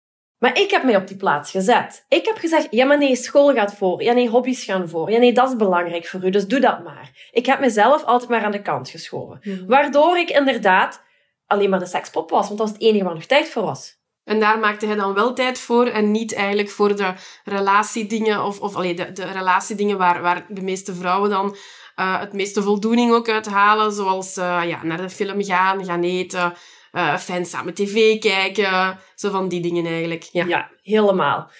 Maar 0.43 0.59
ik 0.59 0.71
heb 0.71 0.85
mij 0.85 0.97
op 0.97 1.07
die 1.07 1.17
plaats 1.17 1.51
gezet. 1.51 2.05
Ik 2.09 2.27
heb 2.27 2.37
gezegd, 2.37 2.67
ja 2.71 2.87
maar 2.87 2.99
nee, 2.99 3.17
school 3.17 3.53
gaat 3.53 3.75
voor. 3.75 4.03
Ja 4.03 4.13
nee, 4.13 4.29
hobby's 4.29 4.65
gaan 4.65 4.89
voor. 4.89 5.11
Ja 5.11 5.19
nee, 5.19 5.33
dat 5.33 5.49
is 5.49 5.57
belangrijk 5.57 6.07
voor 6.07 6.25
u, 6.25 6.31
dus 6.31 6.47
doe 6.47 6.61
dat 6.61 6.85
maar. 6.85 7.29
Ik 7.31 7.47
heb 7.47 7.61
mezelf 7.61 8.05
altijd 8.05 8.31
maar 8.31 8.45
aan 8.45 8.53
de 8.53 8.63
kant 8.63 8.89
geschoven. 8.89 9.65
Waardoor 9.67 10.19
ik 10.19 10.31
inderdaad 10.31 11.03
alleen 11.47 11.71
maar 11.71 11.79
de 11.79 11.87
sekspop 11.87 12.31
was, 12.31 12.47
want 12.47 12.59
dat 12.59 12.69
was 12.69 12.77
het 12.77 12.87
enige 12.87 13.05
waar 13.05 13.15
nog 13.15 13.25
tijd 13.25 13.49
voor 13.49 13.63
was. 13.63 14.01
En 14.25 14.41
daar 14.41 14.59
maakte 14.59 14.87
hij 14.87 14.95
dan 14.95 15.15
wel 15.15 15.33
tijd 15.35 15.59
voor 15.59 15.87
en 15.87 16.11
niet 16.11 16.35
eigenlijk 16.35 16.71
voor 16.71 16.97
de 16.97 17.13
relatiedingen 17.45 18.45
of, 18.45 18.61
of 18.61 18.77
allee, 18.77 18.95
de, 18.95 19.13
de 19.13 19.25
relatiedingen 19.25 19.99
waar, 19.99 20.23
waar 20.23 20.47
de 20.49 20.63
meeste 20.63 20.95
vrouwen 20.95 21.31
dan 21.31 21.57
eh, 21.95 22.21
het 22.21 22.33
meeste 22.33 22.63
voldoening 22.63 23.13
ook 23.13 23.29
uit 23.29 23.47
halen, 23.47 23.93
zoals 23.93 24.37
eh, 24.37 24.61
ja, 24.65 24.85
naar 24.85 25.01
de 25.01 25.11
film 25.11 25.45
gaan, 25.45 25.85
gaan 25.85 26.03
eten, 26.03 26.55
eh 26.93 27.17
fijn 27.17 27.45
samen 27.45 27.75
tv 27.75 28.19
kijken, 28.19 28.99
zo 29.15 29.31
van 29.31 29.49
die 29.49 29.61
dingen 29.61 29.87
eigenlijk. 29.87 30.23
Ja. 30.23 30.71
Helemaal. 30.83 31.51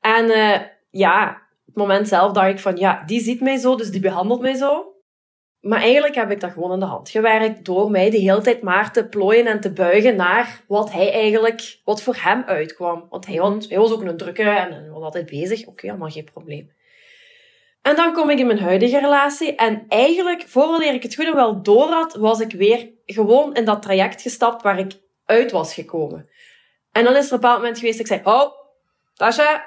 En 0.00 0.30
eh, 0.30 0.60
ja, 0.90 1.42
het 1.66 1.76
moment 1.76 2.08
zelf 2.08 2.32
dacht 2.32 2.48
ik 2.48 2.58
van, 2.58 2.76
ja, 2.76 3.02
die 3.06 3.20
ziet 3.20 3.40
mij 3.40 3.56
zo, 3.56 3.76
dus 3.76 3.90
die 3.90 4.00
behandelt 4.00 4.40
mij 4.40 4.54
zo. 4.54 4.84
Maar 5.60 5.80
eigenlijk 5.80 6.14
heb 6.14 6.30
ik 6.30 6.40
dat 6.40 6.52
gewoon 6.52 6.72
in 6.72 6.78
de 6.78 6.84
hand 6.84 7.10
gewerkt 7.10 7.64
door 7.64 7.90
mij 7.90 8.10
de 8.10 8.18
hele 8.18 8.40
tijd 8.40 8.62
maar 8.62 8.92
te 8.92 9.08
plooien 9.08 9.46
en 9.46 9.60
te 9.60 9.72
buigen 9.72 10.16
naar 10.16 10.64
wat 10.66 10.92
hij 10.92 11.12
eigenlijk, 11.12 11.80
wat 11.84 12.02
voor 12.02 12.16
hem 12.18 12.42
uitkwam. 12.42 13.06
Want 13.10 13.26
hij, 13.26 13.36
had, 13.36 13.66
hij 13.68 13.78
was 13.78 13.92
ook 13.92 14.02
een 14.02 14.16
drukker 14.16 14.56
en, 14.56 14.90
was 14.90 15.02
altijd 15.02 15.26
bezig. 15.26 15.66
Oké, 15.66 15.88
allemaal 15.88 16.08
geen 16.08 16.30
probleem. 16.32 16.70
En 17.82 17.96
dan 17.96 18.12
kom 18.12 18.30
ik 18.30 18.38
in 18.38 18.46
mijn 18.46 18.58
huidige 18.58 18.98
relatie 18.98 19.54
en 19.54 19.84
eigenlijk, 19.88 20.44
voordat 20.48 20.80
ik 20.80 21.02
het 21.02 21.14
goed 21.14 21.24
en 21.24 21.34
wel 21.34 21.62
door 21.62 21.88
had, 21.88 22.14
was 22.14 22.40
ik 22.40 22.52
weer 22.52 22.90
gewoon 23.06 23.54
in 23.54 23.64
dat 23.64 23.82
traject 23.82 24.22
gestapt 24.22 24.62
waar 24.62 24.78
ik 24.78 24.92
uit 25.24 25.50
was 25.50 25.74
gekomen. 25.74 26.28
En 26.92 27.04
dan 27.04 27.16
is 27.16 27.26
er 27.26 27.32
een 27.32 27.40
bepaald 27.40 27.58
moment 27.58 27.78
geweest 27.78 27.98
dat 27.98 28.06
ik 28.06 28.12
zei, 28.12 28.36
oh, 28.36 28.52
Tasha, 29.14 29.64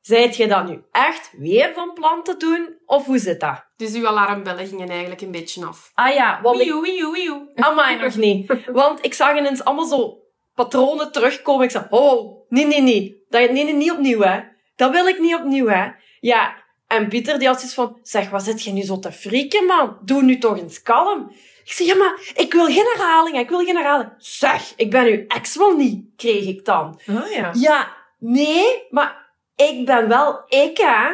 zijt 0.00 0.36
je 0.36 0.46
dat 0.46 0.68
nu 0.68 0.82
echt 0.92 1.32
weer 1.38 1.72
van 1.74 1.92
plan 1.92 2.22
te 2.22 2.36
doen? 2.36 2.76
Of 2.86 3.06
hoe 3.06 3.18
zit 3.18 3.40
dat? 3.40 3.64
Dus 3.76 3.94
uw 3.94 4.06
alarmbellen 4.06 4.66
gingen 4.66 4.88
eigenlijk 4.88 5.20
een 5.20 5.30
beetje 5.30 5.66
af. 5.66 5.90
Ah 5.94 6.14
ja, 6.14 6.40
want 6.42 6.60
ik... 6.60 6.66
Wieuw, 6.66 6.80
wieuw, 6.82 7.12
wieuw. 7.12 7.50
Amai, 7.54 7.96
nog 7.96 8.16
niet. 8.16 8.52
Want 8.72 9.04
ik 9.04 9.14
zag 9.14 9.36
ineens 9.36 9.64
allemaal 9.64 9.84
zo 9.84 10.18
patronen 10.54 11.12
terugkomen. 11.12 11.64
Ik 11.64 11.70
zeg, 11.70 11.86
oh, 11.90 12.46
nee, 12.48 12.66
nee, 12.66 12.80
nee. 12.80 13.24
Dat, 13.28 13.50
nee, 13.50 13.64
nee, 13.64 13.74
niet 13.74 13.92
opnieuw, 13.92 14.20
hè. 14.20 14.40
Dat 14.76 14.90
wil 14.90 15.06
ik 15.06 15.18
niet 15.18 15.34
opnieuw, 15.34 15.66
hè. 15.66 15.90
Ja, 16.20 16.61
en 16.92 17.08
Pieter 17.08 17.38
die 17.38 17.48
had 17.48 17.56
zoiets 17.56 17.74
van, 17.74 17.98
zeg, 18.02 18.30
wat 18.30 18.42
zit 18.42 18.62
je 18.62 18.72
nu 18.72 18.82
zo 18.82 18.98
te 18.98 19.12
frieken, 19.12 19.66
man? 19.66 19.98
Doe 20.02 20.22
nu 20.22 20.38
toch 20.38 20.58
eens 20.58 20.82
kalm. 20.82 21.30
Ik 21.64 21.72
zeg, 21.72 21.86
ja, 21.86 21.94
maar 21.94 22.32
ik 22.34 22.52
wil 22.52 22.66
geen 22.66 22.90
herhaling, 22.94 23.38
ik 23.38 23.48
wil 23.48 23.64
geen 23.64 23.76
herhaling. 23.76 24.10
Zeg, 24.18 24.72
ik 24.76 24.90
ben 24.90 25.06
uw 25.06 25.24
ex 25.28 25.56
wel 25.56 25.76
niet, 25.76 26.06
kreeg 26.16 26.46
ik 26.46 26.64
dan. 26.64 27.00
Oh 27.08 27.30
ja. 27.30 27.50
Ja, 27.54 27.96
nee, 28.18 28.86
maar 28.90 29.30
ik 29.56 29.86
ben 29.86 30.08
wel 30.08 30.42
ik, 30.46 30.78
hè. 30.78 31.10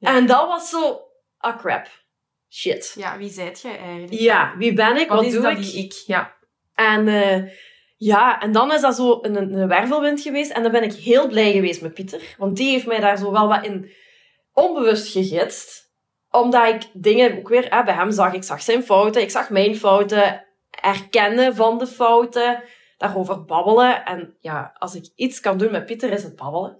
En 0.00 0.26
dat 0.26 0.46
was 0.46 0.68
zo, 0.68 1.00
ah 1.38 1.58
crap. 1.58 1.86
Shit. 2.50 2.94
Ja, 2.96 3.18
wie 3.18 3.30
zijt 3.30 3.60
jij 3.60 3.78
eigenlijk? 3.78 4.12
Ja, 4.12 4.54
wie 4.56 4.72
ben 4.72 4.96
ik? 4.96 5.08
Wat, 5.08 5.16
Wat, 5.16 5.26
is 5.26 5.32
doe 5.32 5.42
dat 5.42 5.52
ik? 5.52 5.62
die 5.62 5.84
ik? 5.84 5.92
Ja. 6.06 6.34
En 6.74 7.08
eh, 7.08 7.42
ja, 7.96 8.40
en 8.40 8.52
dan 8.52 8.72
is 8.72 8.80
dat 8.80 8.96
zo 8.96 9.18
een, 9.22 9.36
een 9.36 9.68
wervelwind 9.68 10.20
geweest. 10.20 10.50
En 10.50 10.62
dan 10.62 10.72
ben 10.72 10.82
ik 10.82 10.92
heel 10.92 11.28
blij 11.28 11.52
geweest 11.52 11.82
met 11.82 11.94
Pieter. 11.94 12.34
Want 12.38 12.56
die 12.56 12.70
heeft 12.70 12.86
mij 12.86 13.00
daar 13.00 13.16
zo 13.16 13.32
wel 13.32 13.48
wat 13.48 13.64
in 13.64 13.90
onbewust 14.54 15.12
gegidst. 15.12 15.90
Omdat 16.30 16.68
ik 16.68 16.82
dingen 16.92 17.38
ook 17.38 17.48
weer 17.48 17.74
hè, 17.74 17.84
bij 17.84 17.94
hem 17.94 18.10
zag. 18.12 18.32
Ik 18.32 18.44
zag 18.44 18.62
zijn 18.62 18.82
fouten, 18.82 19.22
ik 19.22 19.30
zag 19.30 19.50
mijn 19.50 19.76
fouten. 19.76 20.44
Erkennen 20.80 21.54
van 21.54 21.78
de 21.78 21.86
fouten. 21.86 22.62
Daarover 22.96 23.44
babbelen. 23.44 24.04
En 24.04 24.36
ja, 24.40 24.76
als 24.78 24.94
ik 24.94 25.10
iets 25.14 25.40
kan 25.40 25.58
doen 25.58 25.70
met 25.70 25.86
Pieter, 25.86 26.10
is 26.12 26.22
het 26.22 26.36
babbelen. 26.36 26.78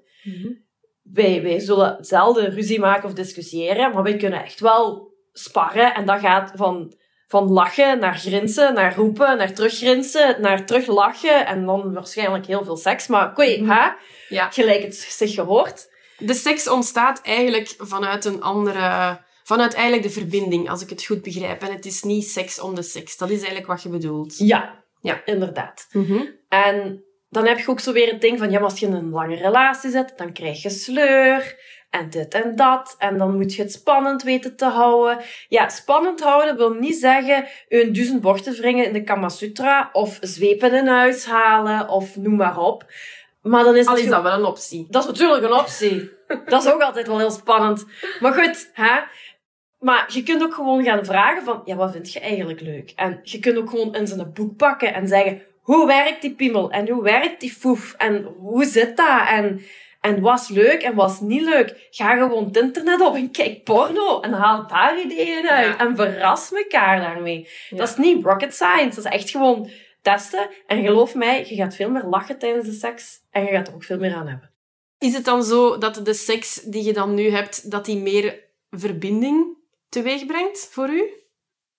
Wij, 1.03 1.43
wij 1.43 1.59
zullen 1.59 2.05
zelden 2.05 2.51
ruzie 2.51 2.81
maken 2.81 3.09
of 3.09 3.15
discussiëren. 3.15 3.93
Maar 3.93 4.03
wij 4.03 4.17
kunnen 4.17 4.43
echt 4.43 4.61
wel 4.61 5.13
sparren. 5.33 5.95
En 5.95 6.07
dat 6.07 6.21
gaat 6.21 6.53
van 6.55 6.95
van 7.27 7.51
lachen 7.53 7.99
naar 7.99 8.15
grinsen, 8.19 8.75
naar 8.75 8.95
roepen, 8.95 9.37
naar 9.37 9.53
teruggrinsen, 9.53 10.41
naar 10.41 10.67
teruglachen 10.67 11.47
en 11.47 11.67
dan 11.67 11.93
waarschijnlijk 11.93 12.47
heel 12.47 12.65
veel 12.65 12.77
seks. 12.77 13.07
Maar 13.07 13.33
Mhm. 13.37 13.71
hè? 13.71 13.91
Ja. 14.29 14.51
gelijk 14.51 14.83
het 14.83 14.95
zich 14.95 15.35
gehoord. 15.35 15.92
De 16.27 16.35
seks 16.35 16.69
ontstaat 16.69 17.21
eigenlijk 17.23 17.75
vanuit 17.79 18.25
een 18.25 18.43
andere... 18.43 19.19
Vanuit 19.45 19.75
eigenlijk 19.75 20.03
de 20.03 20.11
verbinding, 20.21 20.71
als 20.71 20.83
ik 20.83 20.91
het 20.91 21.05
goed 21.05 21.23
begrijp. 21.23 21.63
En 21.63 21.73
het 21.73 21.87
is 21.87 22.03
niet 22.03 22.27
seks 22.29 22.61
om 22.61 22.75
de 22.75 22.83
seks. 22.83 23.17
Dat 23.17 23.29
is 23.31 23.37
eigenlijk 23.37 23.67
wat 23.67 23.83
je 23.83 23.89
bedoelt. 23.89 24.39
Ja, 24.39 24.85
Ja. 25.01 25.23
inderdaad. 25.25 25.87
Mhm. 25.93 26.25
En 26.49 27.05
dan 27.31 27.47
heb 27.47 27.59
je 27.59 27.69
ook 27.69 27.81
zo 27.81 27.93
weer 27.93 28.11
het 28.11 28.21
ding 28.21 28.39
van, 28.39 28.51
ja, 28.51 28.59
maar 28.61 28.71
als 28.71 28.81
je 28.81 28.87
in 28.87 28.93
een 28.93 29.11
lange 29.11 29.37
relatie 29.37 29.91
zit, 29.91 30.13
dan 30.17 30.33
krijg 30.33 30.63
je 30.63 30.71
sleur 30.71 31.57
en 31.91 32.11
dit 32.11 32.35
en 32.35 32.57
dat. 32.57 32.95
En 32.99 33.19
dan 33.19 33.37
moet 33.37 33.55
je 33.55 33.63
het 33.63 33.73
spannend 33.73 34.23
weten 34.23 34.57
te 34.57 34.65
houden. 34.65 35.19
Ja, 35.49 35.69
spannend 35.69 36.21
houden 36.23 36.57
wil 36.57 36.73
niet 36.73 36.97
zeggen 36.97 37.47
een 37.69 37.93
duizend 37.93 38.21
bochten 38.21 38.53
wringen 38.55 38.85
in 38.87 38.93
de 38.93 39.03
Kama 39.03 39.29
Sutra 39.29 39.89
of 39.93 40.19
zwepen 40.21 40.75
in 40.75 40.87
huis 40.87 41.25
halen 41.25 41.89
of 41.89 42.17
noem 42.17 42.37
maar 42.37 42.59
op. 42.59 42.85
Maar 43.43 43.65
dan 43.65 43.77
is 43.77 43.87
Al 43.87 43.97
is 43.97 44.09
dat 44.09 44.23
wel 44.23 44.33
een 44.39 44.45
optie. 44.45 44.87
Dat 44.91 45.03
is 45.03 45.09
natuurlijk 45.09 45.45
een 45.45 45.53
optie. 45.53 46.11
Dat 46.47 46.65
is 46.65 46.73
ook 46.73 46.83
altijd 46.83 47.07
wel 47.07 47.19
heel 47.19 47.31
spannend. 47.31 47.85
Maar 48.21 48.33
goed, 48.33 48.71
hè. 48.73 49.01
Maar 49.79 50.07
je 50.09 50.23
kunt 50.23 50.43
ook 50.43 50.55
gewoon 50.55 50.85
gaan 50.85 51.05
vragen 51.05 51.43
van, 51.43 51.63
ja, 51.65 51.77
wat 51.77 51.93
vind 51.93 52.13
je 52.13 52.21
eigenlijk 52.21 52.61
leuk? 52.61 52.93
En 52.97 53.21
je 53.23 53.39
kunt 53.39 53.59
ook 53.59 53.71
gewoon 53.71 53.95
in 53.95 54.07
zijn 54.07 54.33
boek 54.33 54.57
pakken 54.57 54.95
en 54.95 55.09
zeggen, 55.09 55.43
hoe 55.61 55.87
werkt 55.87 56.23
die 56.23 56.35
piemel? 56.35 56.71
En 56.71 56.89
hoe 56.89 57.03
werkt 57.03 57.41
die 57.41 57.53
foef? 57.53 57.95
En 57.99 58.23
hoe 58.39 58.65
zit 58.65 58.97
dat? 58.97 59.29
En, 59.29 59.63
en 60.01 60.21
wat 60.21 60.41
is 60.41 60.49
leuk 60.49 60.83
en 60.83 60.95
wat 60.95 61.11
is 61.11 61.21
niet 61.21 61.43
leuk? 61.43 61.89
Ga 61.91 62.17
gewoon 62.17 62.45
het 62.45 62.57
internet 62.57 63.01
op 63.01 63.15
en 63.15 63.31
kijk 63.31 63.65
porno 63.65 64.21
en 64.21 64.33
haal 64.33 64.67
daar 64.67 65.01
ideeën 65.01 65.49
uit. 65.49 65.67
Ja. 65.67 65.79
En 65.79 65.97
verras 65.97 66.53
elkaar 66.53 67.01
daarmee. 67.01 67.49
Ja. 67.69 67.77
Dat 67.77 67.89
is 67.89 67.97
niet 67.97 68.25
rocket 68.25 68.55
science. 68.55 69.03
Dat 69.03 69.13
is 69.13 69.19
echt 69.19 69.31
gewoon 69.31 69.71
testen. 70.03 70.51
En 70.67 70.85
geloof 70.85 71.15
mij, 71.15 71.47
je 71.49 71.55
gaat 71.55 71.75
veel 71.75 71.91
meer 71.91 72.05
lachen 72.05 72.39
tijdens 72.39 72.67
de 72.67 72.73
seks. 72.73 73.21
En 73.31 73.45
je 73.45 73.51
gaat 73.51 73.69
er 73.69 73.75
ook 73.75 73.85
veel 73.85 73.99
meer 73.99 74.15
aan 74.15 74.29
hebben. 74.29 74.51
Is 74.99 75.15
het 75.15 75.25
dan 75.25 75.45
zo 75.45 75.79
dat 75.79 76.01
de 76.05 76.15
seks 76.15 76.63
die 76.63 76.85
je 76.85 76.93
dan 76.93 77.15
nu 77.15 77.31
hebt, 77.31 77.71
dat 77.71 77.85
die 77.85 77.99
meer 77.99 78.41
verbinding 78.71 79.57
teweeg 79.89 80.27
brengt 80.27 80.69
voor 80.71 80.89
u? 80.89 81.11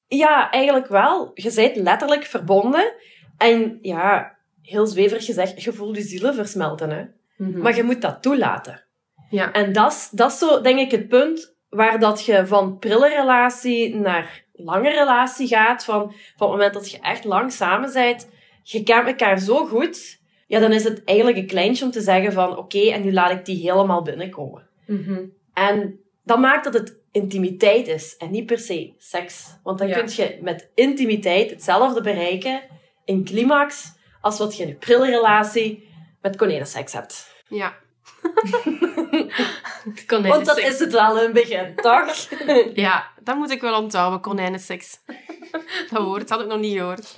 Ja, 0.07 0.51
eigenlijk 0.51 0.87
wel. 0.87 1.31
Je 1.33 1.53
bent 1.53 1.75
letterlijk 1.75 2.23
verbonden. 2.23 2.93
En 3.37 3.77
ja, 3.81 4.37
heel 4.61 4.85
zweverig 4.85 5.25
gezegd, 5.25 5.63
je 5.63 5.73
voelt 5.73 5.95
je 5.95 6.01
zielen 6.01 6.35
versmelten. 6.35 6.89
Hè? 6.89 7.05
Maar 7.45 7.75
je 7.75 7.83
moet 7.83 8.01
dat 8.01 8.21
toelaten. 8.21 8.83
Ja. 9.29 9.51
En 9.51 9.73
dat 9.73 9.91
is, 9.91 10.09
dat 10.11 10.31
is 10.31 10.37
zo, 10.37 10.61
denk 10.61 10.79
ik, 10.79 10.91
het 10.91 11.07
punt 11.07 11.55
waar 11.69 11.99
dat 11.99 12.25
je 12.25 12.47
van 12.47 12.79
prille 12.79 13.09
relatie 13.09 13.95
naar 13.95 14.45
lange 14.53 14.89
relatie 14.89 15.47
gaat. 15.47 15.83
Van, 15.83 16.01
van 16.11 16.47
het 16.47 16.57
moment 16.57 16.73
dat 16.73 16.91
je 16.91 16.99
echt 16.99 17.23
lang 17.23 17.51
samen 17.51 17.93
bent, 17.93 18.29
je 18.63 18.83
kent 18.83 19.07
elkaar 19.07 19.39
zo 19.39 19.65
goed. 19.65 20.21
Ja, 20.47 20.59
dan 20.59 20.71
is 20.73 20.83
het 20.83 21.03
eigenlijk 21.03 21.37
een 21.37 21.47
kleintje 21.47 21.85
om 21.85 21.91
te 21.91 22.01
zeggen 22.01 22.33
van, 22.33 22.57
oké, 22.57 22.79
en 22.91 23.01
nu 23.03 23.13
laat 23.13 23.31
ik 23.31 23.45
die 23.45 23.71
helemaal 23.71 24.01
binnenkomen. 24.01 24.67
Mhm. 24.85 25.21
En 25.53 25.99
dat 26.23 26.39
maakt 26.39 26.63
dat 26.63 26.73
het 26.73 27.01
intimiteit 27.11 27.87
is 27.87 28.17
en 28.17 28.31
niet 28.31 28.45
per 28.45 28.59
se 28.59 28.93
seks. 28.97 29.59
Want 29.63 29.77
dan 29.79 29.87
Ja. 29.87 29.99
kun 29.99 30.09
je 30.15 30.37
met 30.41 30.71
intimiteit 30.75 31.49
hetzelfde 31.49 32.01
bereiken 32.01 32.61
in 33.05 33.23
climax 33.23 33.91
als 34.21 34.37
wat 34.37 34.57
je 34.57 34.63
in 34.63 34.69
een 34.69 34.77
prille 34.77 35.05
relatie 35.09 35.89
met 36.21 36.35
konijnenseks 36.35 36.93
hebt. 36.93 37.33
Ja. 37.47 37.75
Want 40.07 40.45
dat 40.45 40.59
is 40.59 40.79
het 40.79 40.91
wel 40.91 41.17
in 41.17 41.23
het 41.23 41.33
begin, 41.33 41.75
toch? 41.75 42.27
Ja, 42.73 43.11
dat 43.23 43.35
moet 43.35 43.51
ik 43.51 43.61
wel 43.61 43.81
onthouden, 43.81 44.19
konijnenseks. 44.19 44.99
dat 45.91 46.03
woord 46.03 46.29
had 46.29 46.41
ik 46.41 46.47
nog 46.47 46.59
niet 46.59 46.77
gehoord. 46.77 47.17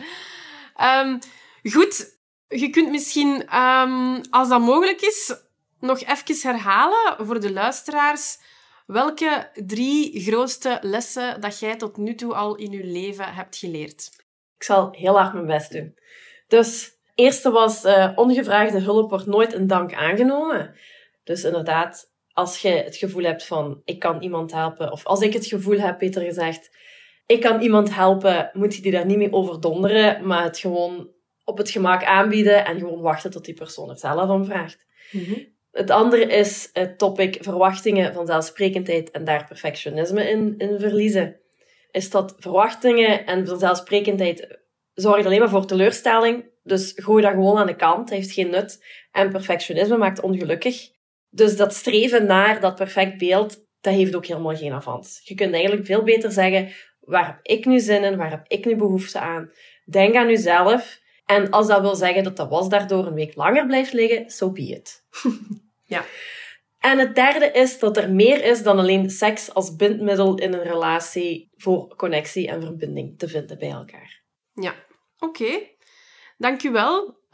Ehm, 0.75 1.19
goed, 1.63 2.17
je 2.47 2.69
kunt 2.69 2.89
misschien, 2.89 3.47
ehm, 3.47 4.21
als 4.29 4.49
dat 4.49 4.61
mogelijk 4.61 5.01
is, 5.01 5.35
nog 5.79 6.03
even 6.03 6.49
herhalen 6.49 7.25
voor 7.25 7.39
de 7.39 7.51
luisteraars 7.51 8.37
welke 8.85 9.49
drie 9.53 10.21
grootste 10.21 10.77
lessen 10.81 11.41
dat 11.41 11.59
jij 11.59 11.75
tot 11.75 11.97
nu 11.97 12.15
toe 12.15 12.33
al 12.33 12.55
in 12.55 12.71
je 12.71 12.83
leven 12.83 13.33
hebt 13.33 13.57
geleerd. 13.57 14.11
Ik 14.55 14.63
zal 14.63 14.91
heel 14.91 15.19
hard 15.19 15.33
mijn 15.33 15.45
best 15.45 15.71
doen. 15.71 15.97
Dus, 16.47 16.91
eerste 17.15 17.51
was, 17.51 17.83
eh, 17.83 18.11
ongevraagde 18.15 18.79
hulp 18.79 19.09
wordt 19.09 19.25
nooit 19.25 19.53
een 19.53 19.67
dank 19.67 19.93
aangenomen. 19.93 20.75
Dus 21.23 21.43
inderdaad, 21.43 22.11
als 22.35 22.61
je 22.61 22.69
het 22.69 22.95
gevoel 22.95 23.23
hebt 23.23 23.45
van, 23.45 23.81
ik 23.85 23.99
kan 23.99 24.21
iemand 24.21 24.51
helpen, 24.51 24.91
of 24.91 25.05
als 25.05 25.21
ik 25.21 25.33
het 25.33 25.45
gevoel 25.45 25.79
heb, 25.79 25.99
beter 25.99 26.21
gezegd, 26.21 26.77
ik 27.25 27.41
kan 27.41 27.61
iemand 27.61 27.95
helpen, 27.95 28.49
moet 28.53 28.75
je 28.75 28.81
die 28.81 28.91
daar 28.91 29.05
niet 29.05 29.17
mee 29.17 29.33
overdonderen, 29.33 30.27
maar 30.27 30.43
het 30.43 30.57
gewoon 30.57 31.09
op 31.43 31.57
het 31.57 31.69
gemak 31.69 32.03
aanbieden 32.03 32.65
en 32.65 32.79
gewoon 32.79 33.01
wachten 33.01 33.31
tot 33.31 33.45
die 33.45 33.53
persoon 33.53 33.89
er 33.89 33.97
zelf 33.97 34.29
om 34.29 34.45
vraagt. 34.45 34.85
Het 35.71 35.89
andere 35.89 36.25
is 36.25 36.69
het 36.73 36.97
topic 36.97 37.37
verwachtingen, 37.41 38.13
vanzelfsprekendheid 38.13 39.11
en 39.11 39.23
daar 39.23 39.45
perfectionisme 39.45 40.29
in, 40.29 40.53
in 40.57 40.79
verliezen. 40.79 41.39
Is 41.91 42.09
dat 42.09 42.35
verwachtingen 42.39 43.25
en 43.25 43.47
vanzelfsprekendheid 43.47 44.59
zorgt 44.93 45.25
alleen 45.25 45.39
maar 45.39 45.49
voor 45.49 45.65
teleurstelling. 45.65 46.45
Dus 46.63 46.93
gooi 46.95 47.23
dat 47.23 47.31
gewoon 47.31 47.57
aan 47.57 47.67
de 47.67 47.75
kant, 47.75 48.09
heeft 48.09 48.31
geen 48.31 48.49
nut. 48.49 48.83
En 49.11 49.31
perfectionisme 49.31 49.97
maakt 49.97 50.21
ongelukkig. 50.21 50.93
Dus 51.35 51.57
dat 51.57 51.73
streven 51.73 52.25
naar 52.25 52.59
dat 52.59 52.75
perfect 52.75 53.17
beeld, 53.17 53.65
dat 53.81 53.93
heeft 53.93 54.15
ook 54.15 54.25
helemaal 54.25 54.55
geen 54.55 54.73
avans. 54.73 55.21
Je 55.23 55.35
kunt 55.35 55.53
eigenlijk 55.53 55.85
veel 55.85 56.03
beter 56.03 56.31
zeggen, 56.31 56.71
waar 56.99 57.25
heb 57.25 57.39
ik 57.41 57.65
nu 57.65 57.79
zin 57.79 58.03
in, 58.03 58.17
waar 58.17 58.29
heb 58.29 58.45
ik 58.47 58.65
nu 58.65 58.75
behoefte 58.75 59.19
aan? 59.19 59.51
Denk 59.85 60.15
aan 60.15 60.27
jezelf. 60.27 60.99
En 61.25 61.49
als 61.49 61.67
dat 61.67 61.81
wil 61.81 61.95
zeggen 61.95 62.23
dat 62.23 62.37
de 62.37 62.47
was 62.47 62.69
daardoor 62.69 63.05
een 63.05 63.13
week 63.13 63.35
langer 63.35 63.65
blijft 63.65 63.93
liggen, 63.93 64.29
so 64.29 64.51
be 64.51 64.61
it. 64.61 65.03
Ja. 65.87 66.05
En 66.79 66.99
het 66.99 67.15
derde 67.15 67.51
is 67.51 67.79
dat 67.79 67.97
er 67.97 68.11
meer 68.11 68.43
is 68.43 68.63
dan 68.63 68.79
alleen 68.79 69.09
seks 69.09 69.53
als 69.53 69.75
bindmiddel 69.75 70.37
in 70.37 70.53
een 70.53 70.63
relatie 70.63 71.49
voor 71.55 71.95
connectie 71.95 72.47
en 72.47 72.61
verbinding 72.61 73.19
te 73.19 73.27
vinden 73.27 73.59
bij 73.59 73.69
elkaar. 73.69 74.21
Ja, 74.53 74.73
oké. 75.19 75.59
Dank 76.37 76.63
u 76.63 76.71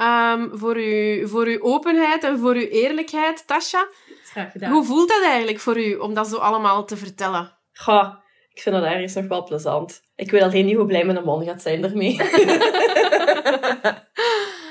ehm, 0.02 0.58
voor, 0.58 0.76
uw, 0.76 1.28
voor 1.28 1.46
uw 1.46 1.62
openheid 1.62 2.24
en 2.24 2.40
voor 2.40 2.54
uw 2.54 2.68
eerlijkheid, 2.68 3.48
Tasha. 3.48 3.88
Graag 4.24 4.54
Hoe 4.54 4.84
voelt 4.84 5.10
dat 5.10 5.24
eigenlijk 5.24 5.60
voor 5.60 5.80
u 5.80 5.96
om 5.96 6.14
dat 6.14 6.28
zo 6.28 6.36
allemaal 6.36 6.86
te 6.86 6.98
vertellen? 6.98 7.58
Goh, 7.74 8.14
ik 8.50 8.62
vind 8.62 8.76
dat 8.76 8.84
ergens 8.84 9.14
nog 9.14 9.28
wel 9.28 9.44
plezant. 9.44 10.02
Ik 10.16 10.32
weet 10.32 10.42
alleen 10.42 10.66
niet 10.66 10.76
hoe 10.76 10.86
blij 10.86 11.06
mijn 11.06 11.24
man 11.24 11.44
gaat 11.44 11.62
zijn 11.62 11.84
ermee. 11.84 12.16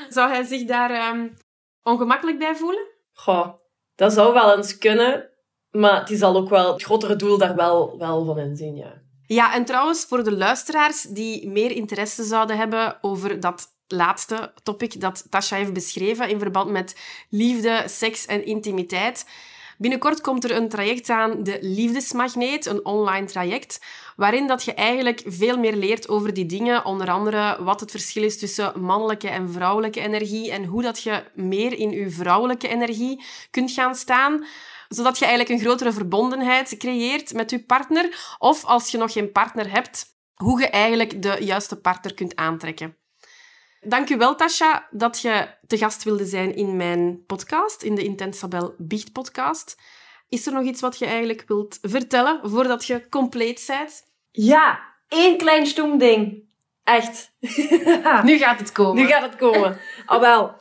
Zou 0.09 0.31
hij 0.31 0.45
zich 0.45 0.65
daar 0.65 0.91
ehm, 0.91 1.29
ongemakkelijk 1.83 2.39
bij 2.39 2.55
voelen? 2.55 2.87
Goh, 3.13 3.49
dat 3.95 4.13
zou 4.13 4.33
wel 4.33 4.57
eens 4.57 4.79
kunnen. 4.79 5.31
Maar 5.71 6.07
die 6.07 6.17
zal 6.17 6.37
ook 6.37 6.49
wel 6.49 6.73
het 6.73 6.83
grotere 6.83 7.17
doel 7.17 7.39
daar 7.39 7.57
wel, 7.57 7.99
wel 7.99 8.25
van 8.25 8.39
inzien, 8.39 8.77
ja. 8.77 9.03
Ja, 9.27 9.55
en 9.55 9.65
trouwens, 9.65 10.05
voor 10.05 10.25
de 10.25 10.37
luisteraars 10.37 11.03
die 11.03 11.49
meer 11.49 11.71
interesse 11.71 12.23
zouden 12.23 12.57
hebben 12.57 12.99
over 13.01 13.41
dat 13.41 13.80
laatste 13.93 14.53
topic 14.63 15.01
dat 15.01 15.27
Tasha 15.31 15.57
heeft 15.57 15.73
beschreven 15.73 16.29
in 16.29 16.39
verband 16.39 16.71
met 16.71 16.97
liefde, 17.29 17.85
seks 17.87 18.27
en 18.27 18.45
intimiteit. 18.45 19.27
Binnenkort 19.79 20.21
komt 20.21 20.45
er 20.45 20.57
een 20.57 20.69
traject 20.69 21.09
aan, 21.09 21.43
de 21.43 21.59
Liefdesmagneet, 21.61 22.67
een 22.67 22.85
online 22.85 23.27
traject, 23.27 23.81
waarin 24.17 24.47
dat 24.47 24.65
je 24.65 24.75
eigenlijk 24.75 25.23
veel 25.27 25.59
meer 25.59 25.77
leert 25.77 26.09
over 26.09 26.35
die 26.35 26.47
dingen. 26.47 26.85
Onder 26.85 27.11
andere 27.11 27.57
wat 27.61 27.81
het 27.81 27.91
verschil 27.91 28.23
is 28.23 28.39
tussen 28.39 28.81
mannelijke 28.81 29.29
en 29.29 29.53
vrouwelijke 29.53 30.01
energie 30.01 30.51
en 30.51 30.65
hoe 30.65 30.83
dat 30.83 31.03
je 31.03 31.25
meer 31.35 31.79
in 31.79 31.91
je 31.91 32.11
vrouwelijke 32.11 32.69
energie 32.69 33.25
kunt 33.51 33.71
gaan 33.71 33.95
staan 33.95 34.45
zodat 34.91 35.19
je 35.19 35.25
eigenlijk 35.25 35.55
een 35.55 35.67
grotere 35.67 35.93
verbondenheid 35.93 36.77
creëert 36.77 37.33
met 37.33 37.51
je 37.51 37.65
partner. 37.65 38.35
Of 38.39 38.65
als 38.65 38.91
je 38.91 38.99
nog 38.99 39.13
geen 39.13 39.33
partner 39.33 39.71
hebt, 39.71 40.07
hoe 40.35 40.61
je 40.61 40.69
eigenlijk 40.69 41.23
de 41.23 41.37
juiste 41.41 41.81
partner 41.81 42.15
kunt 42.15 42.37
aantrekken. 42.37 43.00
Dank 43.81 44.11
u 44.11 44.17
wel, 44.17 44.35
Tasha, 44.35 44.89
dat 44.91 45.21
je 45.21 45.49
te 45.67 45.79
gast 45.79 46.03
wilde 46.03 46.25
zijn 46.25 46.55
in 46.55 46.77
mijn 46.77 47.25
podcast, 47.27 47.83
in 47.83 47.95
de 47.95 48.03
Intensabel 48.03 48.75
Biecht 48.79 49.13
podcast. 49.13 49.77
Is 50.29 50.47
er 50.47 50.53
nog 50.53 50.65
iets 50.65 50.81
wat 50.81 50.99
je 50.99 51.07
eigenlijk 51.07 51.45
wilt 51.47 51.79
vertellen 51.83 52.41
voordat 52.43 52.87
je 52.87 53.09
compleet 53.09 53.65
bent? 53.67 54.03
Ja, 54.31 54.81
één 55.09 55.39
klein 55.39 55.67
stoem 55.67 55.99
ding. 55.99 56.43
Echt. 56.85 57.33
nu 58.23 58.39
gaat 58.39 58.59
het 58.59 58.73
komen. 58.73 59.03
Nu 59.03 59.09
gaat 59.09 59.23
het 59.23 59.37
komen. 59.37 59.79
Al 60.07 60.21
wel, 60.21 60.55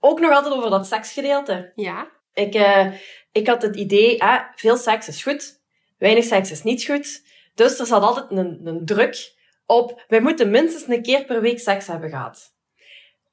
ook 0.00 0.20
nog 0.20 0.30
altijd 0.30 0.54
over 0.54 0.70
dat 0.70 0.86
seksgedeelte. 0.86 1.72
Ja. 1.74 2.08
Ik, 2.34 2.54
uh, 2.54 2.92
ik 3.32 3.46
had 3.46 3.62
het 3.62 3.76
idee, 3.76 4.16
hè, 4.24 4.38
veel 4.54 4.76
seks 4.76 5.08
is 5.08 5.22
goed, 5.22 5.60
weinig 5.98 6.24
seks 6.24 6.50
is 6.50 6.62
niet 6.62 6.84
goed. 6.84 7.22
Dus 7.54 7.78
er 7.78 7.86
zat 7.86 8.02
altijd 8.02 8.30
een, 8.30 8.60
een 8.64 8.86
druk 8.86 9.34
op, 9.66 10.04
wij 10.08 10.20
moeten 10.20 10.50
minstens 10.50 10.88
een 10.88 11.02
keer 11.02 11.24
per 11.24 11.40
week 11.40 11.60
seks 11.60 11.86
hebben 11.86 12.10
gehad. 12.10 12.54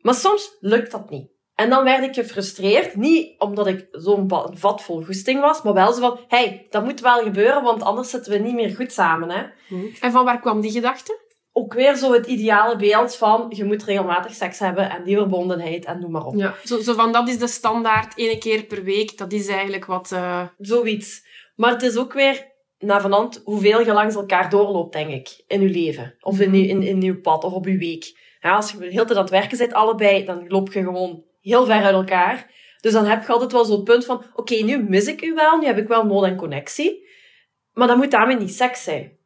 Maar 0.04 0.13
soms 0.13 0.58
lukt 0.60 0.92
dat 0.92 1.10
niet. 1.10 1.32
En 1.56 1.70
dan 1.70 1.84
werd 1.84 2.04
ik 2.04 2.13
gefrustreerd. 2.13 2.96
Niet 2.96 3.39
omdat 3.39 3.68
ik 3.68 3.88
zo'n 3.92 4.32
vat 4.54 4.82
vol 4.82 5.04
goesting 5.04 5.39
was, 5.42 5.62
maar 5.62 5.74
wel 5.74 5.94
zo 5.94 6.00
van, 6.00 6.20
hey, 6.28 6.68
dat 6.70 6.84
moet 6.84 7.00
wel 7.00 7.24
gebeuren, 7.24 7.63
want 7.63 7.84
anders 7.84 8.10
zitten 8.10 8.32
we 8.32 8.38
niet 8.38 8.54
meer 8.54 8.76
goed 8.76 8.92
samen. 8.92 9.30
Hè? 9.30 9.44
En 10.00 10.12
van 10.12 10.26
waar 10.26 10.39
kwam 10.39 10.62
die 10.62 10.72
gedachte? 10.72 11.22
Ook 11.52 11.74
weer 11.74 11.96
zo 11.96 12.13
het 12.13 12.26
ideale 12.26 12.76
beeld 12.76 13.16
van, 13.16 13.46
je 13.50 13.63
moet 13.63 13.84
regelmatig 13.84 14.34
seks 14.34 14.60
hebben 14.60 14.89
en 14.89 15.04
die 15.04 15.18
verbondenheid 15.18 15.86
en 15.86 16.00
noem 16.00 16.12
maar 16.12 16.26
op. 16.26 16.36
Ja, 16.36 16.56
zo, 16.63 16.82
zo 16.82 16.94
van, 16.94 17.12
dat 17.12 17.28
is 17.28 17.38
de 17.38 17.48
standaard, 17.48 18.18
één 18.18 18.39
keer 18.39 18.63
per 18.63 18.84
week. 18.84 19.18
Dat 19.18 19.32
is 19.32 19.48
eigenlijk 19.48 19.86
wat... 19.86 20.12
Uh... 20.13 20.48
Zoiets. 20.58 21.26
Maar 21.56 21.72
het 21.72 21.82
is 21.82 21.98
ook 21.98 22.13
weer 22.13 22.52
naar 22.78 23.02
vanand 23.02 23.42
hoeveel 23.44 23.80
je 23.80 23.94
langs 23.94 24.16
elkaar 24.16 24.50
doorloopt, 24.50 24.94
denk 24.94 25.10
ik, 25.10 25.44
in 25.48 25.62
je 25.62 25.70
leven. 25.70 26.16
Of 26.20 26.39
in, 26.39 26.54
je, 26.54 26.68
in, 26.68 26.84
in 26.84 27.02
je 27.02 27.16
pad, 27.18 27.44
of 27.44 27.54
op 27.54 27.66
je 27.66 27.78
week. 27.78 28.22
Ja, 28.44 28.56
als 28.56 28.72
je 28.72 28.78
de 28.78 28.86
hele 28.86 29.06
tijd 29.06 29.12
aan 29.12 29.24
het 29.24 29.30
werken 29.30 29.58
bent, 29.58 29.74
allebei, 29.74 30.26
dan 30.26 30.48
loop 30.48 30.74
je 30.74 30.84
gewoon 30.84 31.24
heel 31.42 31.66
ver 31.66 31.84
uit 31.84 31.94
elkaar. 31.94 32.52
Dus 32.82 32.92
dan 32.92 33.06
heb 33.06 33.26
je 33.26 33.32
altijd 33.32 33.52
wel 33.52 33.66
zo'n 33.66 33.84
punt 33.84 34.06
van, 34.06 34.24
oké, 34.36 34.56
nu 34.56 34.84
mis 34.84 35.08
ik 35.08 35.22
u 35.22 35.34
wel, 35.34 35.58
nu 35.58 35.66
heb 35.66 35.78
ik 35.78 35.88
wel 35.88 36.06
nood 36.06 36.24
en 36.24 36.36
connectie. 36.36 37.08
Maar 37.74 37.88
dat 37.88 37.98
moet 37.98 38.12
daarmee 38.12 38.38
niet 38.38 38.54
seks 38.54 38.84
zijn. 38.84 39.18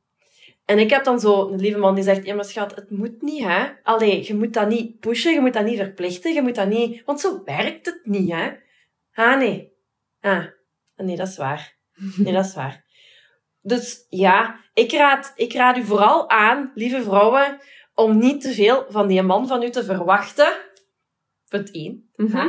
En 0.66 0.80
ik 0.80 0.90
heb 0.90 1.04
dan 1.04 1.20
zo 1.20 1.48
een 1.48 1.60
lieve 1.60 1.78
man 1.78 1.96
die 1.96 2.04
zegt, 2.04 2.26
ja 2.26 2.36
maar 2.36 2.46
schat, 2.46 2.76
het 2.76 2.90
moet 2.90 3.22
niet, 3.22 3.44
hè. 3.44 3.66
Allee, 3.84 4.26
je 4.26 4.36
moet 4.36 4.54
dat 4.54 4.68
niet 4.68 5.00
pushen, 5.00 5.34
je 5.34 5.40
moet 5.40 5.54
dat 5.54 5.66
niet 5.66 5.78
verplichten, 5.78 6.34
je 6.34 6.42
moet 6.42 6.56
dat 6.56 6.68
niet... 6.68 7.02
Want 7.06 7.20
zo 7.20 7.42
werkt 7.46 7.86
het 7.86 8.00
niet, 8.04 8.32
hè. 8.32 8.50
Ah, 9.14 9.38
nee. 9.38 9.74
Ah, 10.22 10.46
nee, 10.96 11.16
dat 11.16 11.28
is 11.28 11.38
waar. 11.38 11.76
Nee, 12.18 12.34
dat 12.34 12.46
is 12.46 12.54
waar. 12.54 12.86
Dus 13.62 14.06
ja, 14.10 14.60
ik 14.74 14.92
raad, 14.92 15.34
ik 15.36 15.54
raad 15.54 15.78
u 15.78 15.84
vooral 15.84 16.30
aan, 16.30 16.72
lieve 16.76 17.02
vrouwen, 17.02 17.60
om 17.98 18.18
niet 18.18 18.42
te 18.42 18.54
veel 18.54 18.86
van 18.90 19.08
die 19.08 19.22
man 19.22 19.48
van 19.48 19.64
u 19.64 19.70
te 19.70 19.84
verwachten. 19.84 20.54
Punt 21.50 21.72
1. 21.72 22.10
Mhm. 22.16 22.48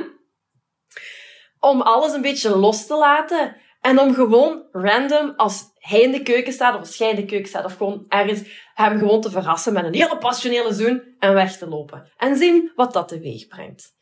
Om 1.61 1.81
alles 1.81 2.13
een 2.13 2.23
beetje 2.23 2.57
los 2.57 2.87
te 2.87 2.97
laten. 2.97 3.57
En 3.81 3.99
om 3.99 4.15
gewoon 4.15 4.67
random, 4.73 5.33
als 5.37 5.65
hij 5.75 6.01
in 6.01 6.13
de 6.13 6.23
keuken 6.23 6.53
staat, 6.53 6.75
of 6.75 6.81
als 6.81 6.97
jij 6.97 7.11
in 7.11 7.17
de 7.17 7.25
keuken 7.25 7.49
staat, 7.49 7.65
of 7.65 7.77
gewoon 7.77 8.05
ergens, 8.09 8.71
hem 8.75 8.99
gewoon 8.99 9.21
te 9.21 9.31
verrassen 9.31 9.73
met 9.73 9.85
een 9.85 9.95
hele 9.95 10.19
passionele 10.19 10.73
zoen 10.73 11.03
en 11.19 11.35
weg 11.35 11.57
te 11.57 11.69
lopen. 11.69 12.13
En 12.17 12.37
zien 12.37 12.73
wat 12.75 12.93
dat 12.93 13.09
teweeg 13.09 13.47
brengt. 13.47 13.97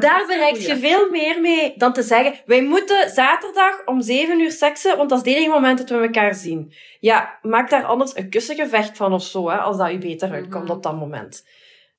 Daar 0.00 0.26
bereik 0.26 0.56
je 0.56 0.76
veel 0.76 1.10
meer 1.10 1.40
mee 1.40 1.74
dan 1.76 1.92
te 1.92 2.02
zeggen, 2.02 2.40
wij 2.46 2.62
moeten 2.62 3.10
zaterdag 3.10 3.84
om 3.84 4.00
zeven 4.02 4.40
uur 4.40 4.52
seksen, 4.52 4.96
want 4.96 5.10
dat 5.10 5.26
is 5.26 5.32
het 5.32 5.34
enige 5.40 5.52
moment 5.54 5.78
dat 5.78 5.88
we 5.88 5.96
elkaar 5.96 6.34
zien. 6.34 6.72
Ja, 7.00 7.38
maak 7.42 7.70
daar 7.70 7.84
anders 7.84 8.16
een 8.16 8.30
kussengevecht 8.30 8.96
van 8.96 9.12
of 9.12 9.22
zo, 9.22 9.48
hè, 9.50 9.56
als 9.56 9.76
dat 9.76 9.90
je 9.90 9.98
beter 9.98 10.30
uitkomt 10.30 10.64
Mhm. 10.64 10.72
op 10.72 10.82
dat 10.82 10.96
moment. 10.96 11.44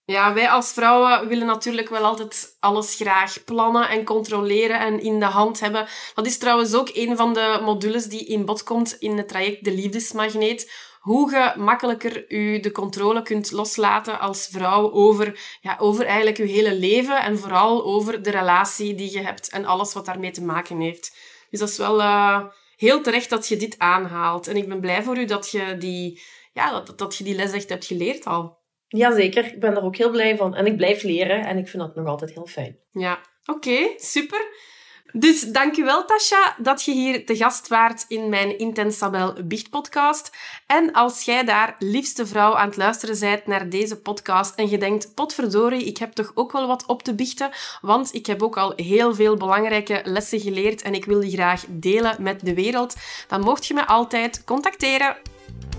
Ja, 0.05 0.33
wij 0.33 0.49
als 0.49 0.73
vrouwen 0.73 1.27
willen 1.27 1.47
natuurlijk 1.47 1.89
wel 1.89 2.03
altijd 2.03 2.57
alles 2.59 2.95
graag 2.95 3.43
plannen 3.43 3.89
en 3.89 4.03
controleren 4.03 4.79
en 4.79 5.01
in 5.01 5.19
de 5.19 5.25
hand 5.25 5.59
hebben. 5.59 5.85
Dat 6.15 6.25
is 6.25 6.37
trouwens 6.37 6.73
ook 6.73 6.89
een 6.93 7.17
van 7.17 7.33
de 7.33 7.59
modules 7.63 8.05
die 8.05 8.25
in 8.25 8.45
bod 8.45 8.63
komt 8.63 8.95
in 8.99 9.17
het 9.17 9.27
traject 9.27 9.63
De 9.63 9.71
Liefdesmagneet. 9.71 10.71
Hoe 11.03 11.31
je 11.31 11.53
makkelijker 11.59 12.35
je 12.35 12.59
de 12.59 12.71
controle 12.71 13.21
kunt 13.21 13.51
loslaten 13.51 14.19
als 14.19 14.47
vrouw 14.47 14.91
over, 14.91 15.57
ja, 15.61 15.77
over 15.79 16.05
eigenlijk 16.05 16.37
je 16.37 16.43
hele 16.43 16.75
leven 16.75 17.21
en 17.21 17.37
vooral 17.37 17.83
over 17.83 18.23
de 18.23 18.31
relatie 18.31 18.95
die 18.95 19.11
je 19.11 19.19
hebt 19.19 19.49
en 19.49 19.65
alles 19.65 19.93
wat 19.93 20.05
daarmee 20.05 20.31
te 20.31 20.43
maken 20.43 20.79
heeft. 20.79 21.17
Dus 21.49 21.59
dat 21.59 21.69
is 21.69 21.77
wel 21.77 22.01
eh, 22.01 22.45
heel 22.75 23.01
terecht 23.01 23.29
dat 23.29 23.47
je 23.47 23.57
dit 23.57 23.79
aanhaalt. 23.79 24.47
En 24.47 24.55
ik 24.55 24.67
ben 24.67 24.79
blij 24.79 25.03
voor 25.03 25.17
u 25.17 25.25
dat 25.25 25.51
je 25.51 25.77
die, 25.77 26.21
ja, 26.53 26.71
dat, 26.71 26.97
dat 26.97 27.15
je 27.15 27.23
die 27.23 27.35
les 27.35 27.51
echt 27.51 27.69
hebt 27.69 27.85
geleerd 27.85 28.25
al. 28.25 28.57
Jazeker, 28.87 29.45
ik 29.45 29.59
ben 29.59 29.73
daar 29.73 29.83
ook 29.83 29.95
heel 29.95 30.11
blij 30.11 30.37
van. 30.37 30.55
En 30.55 30.65
ik 30.65 30.77
blijf 30.77 31.03
leren 31.03 31.45
en 31.45 31.57
ik 31.57 31.67
vind 31.67 31.83
dat 31.83 31.95
nog 31.95 32.07
altijd 32.07 32.33
heel 32.33 32.47
fijn. 32.47 32.79
Ja, 32.91 33.21
oké, 33.45 33.93
super. 33.97 34.71
Dus 35.15 35.41
dankjewel, 35.41 36.05
Tasha, 36.05 36.55
dat 36.57 36.83
je 36.83 36.91
hier 36.91 37.25
te 37.25 37.35
gast 37.35 37.67
waart 37.67 38.05
in 38.07 38.29
mijn 38.29 38.57
Intensabel 38.57 39.33
Biecht 39.43 39.69
podcast. 39.69 40.31
En 40.67 40.91
als 40.91 41.23
jij 41.23 41.43
daar, 41.43 41.75
liefste 41.79 42.25
vrouw, 42.25 42.55
aan 42.55 42.67
het 42.67 42.77
luisteren 42.77 43.19
bent 43.19 43.47
naar 43.47 43.69
deze 43.69 43.97
podcast 43.97 44.55
en 44.55 44.69
je 44.69 44.77
denkt, 44.77 45.13
potverdorie, 45.13 45.85
ik 45.85 45.97
heb 45.97 46.11
toch 46.11 46.31
ook 46.33 46.51
wel 46.51 46.67
wat 46.67 46.85
op 46.85 47.03
te 47.03 47.15
biechten, 47.15 47.49
want 47.81 48.13
ik 48.13 48.25
heb 48.25 48.43
ook 48.43 48.57
al 48.57 48.73
heel 48.75 49.15
veel 49.15 49.37
belangrijke 49.37 50.01
lessen 50.03 50.39
geleerd 50.39 50.81
en 50.81 50.93
ik 50.93 51.05
wil 51.05 51.19
die 51.19 51.31
graag 51.31 51.63
delen 51.67 52.15
met 52.19 52.39
de 52.39 52.53
wereld, 52.53 52.95
dan 53.27 53.41
mocht 53.41 53.65
je 53.65 53.73
me 53.73 53.85
altijd 53.85 54.43
contacteren. 54.43 55.17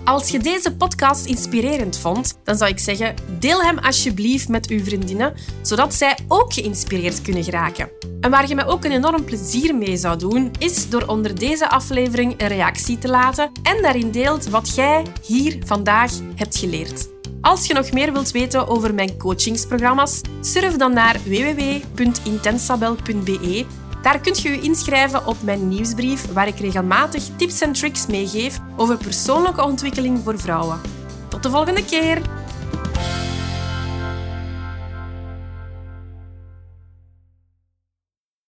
Als 0.05 0.29
je 0.29 0.39
deze 0.39 0.75
podcast 0.75 1.25
inspirerend 1.25 1.97
vond, 1.97 2.37
dan 2.43 2.55
zou 2.55 2.71
ik 2.71 2.79
zeggen: 2.79 3.15
deel 3.39 3.61
hem 3.61 3.77
alsjeblieft 3.77 4.47
met 4.47 4.67
uw 4.67 4.83
vriendinnen, 4.83 5.33
zodat 5.61 5.93
zij 5.93 6.17
ook 6.27 6.53
geïnspireerd 6.53 7.21
kunnen 7.21 7.43
geraken. 7.43 7.89
En 8.19 8.31
waar 8.31 8.47
je 8.47 8.55
mij 8.55 8.65
ook 8.65 8.85
een 8.85 8.91
enorm 8.91 9.23
plezier 9.23 9.75
mee 9.75 9.97
zou 9.97 10.17
doen, 10.17 10.51
is 10.59 10.89
door 10.89 11.05
onder 11.05 11.39
deze 11.39 11.69
aflevering 11.69 12.33
een 12.37 12.47
reactie 12.47 12.97
te 12.97 13.07
laten 13.07 13.51
en 13.63 13.81
daarin 13.81 14.11
deelt 14.11 14.49
wat 14.49 14.75
jij 14.75 15.05
hier 15.21 15.57
vandaag 15.65 16.11
hebt 16.35 16.57
geleerd. 16.57 17.07
Als 17.41 17.67
je 17.67 17.73
nog 17.73 17.91
meer 17.91 18.13
wilt 18.13 18.31
weten 18.31 18.67
over 18.67 18.93
mijn 18.93 19.17
coachingsprogramma's, 19.17 20.21
surf 20.41 20.75
dan 20.75 20.93
naar 20.93 21.19
www.intensabel.be 21.23 23.65
daar 24.05 24.19
kunt 24.19 24.41
je 24.41 24.49
je 24.49 24.61
inschrijven 24.61 25.25
op 25.25 25.35
mijn 25.43 25.67
nieuwsbrief, 25.67 26.33
waar 26.33 26.47
ik 26.47 26.59
regelmatig 26.59 27.23
tips 27.35 27.61
en 27.61 27.71
tricks 27.71 28.07
meegeef 28.07 28.59
over 28.75 28.97
persoonlijke 28.97 29.63
ontwikkeling 29.63 30.19
voor 30.23 30.39
vrouwen. 30.39 30.81
Tot 31.27 31.43
de 31.43 31.49
volgende 31.49 31.85
keer! 31.85 32.21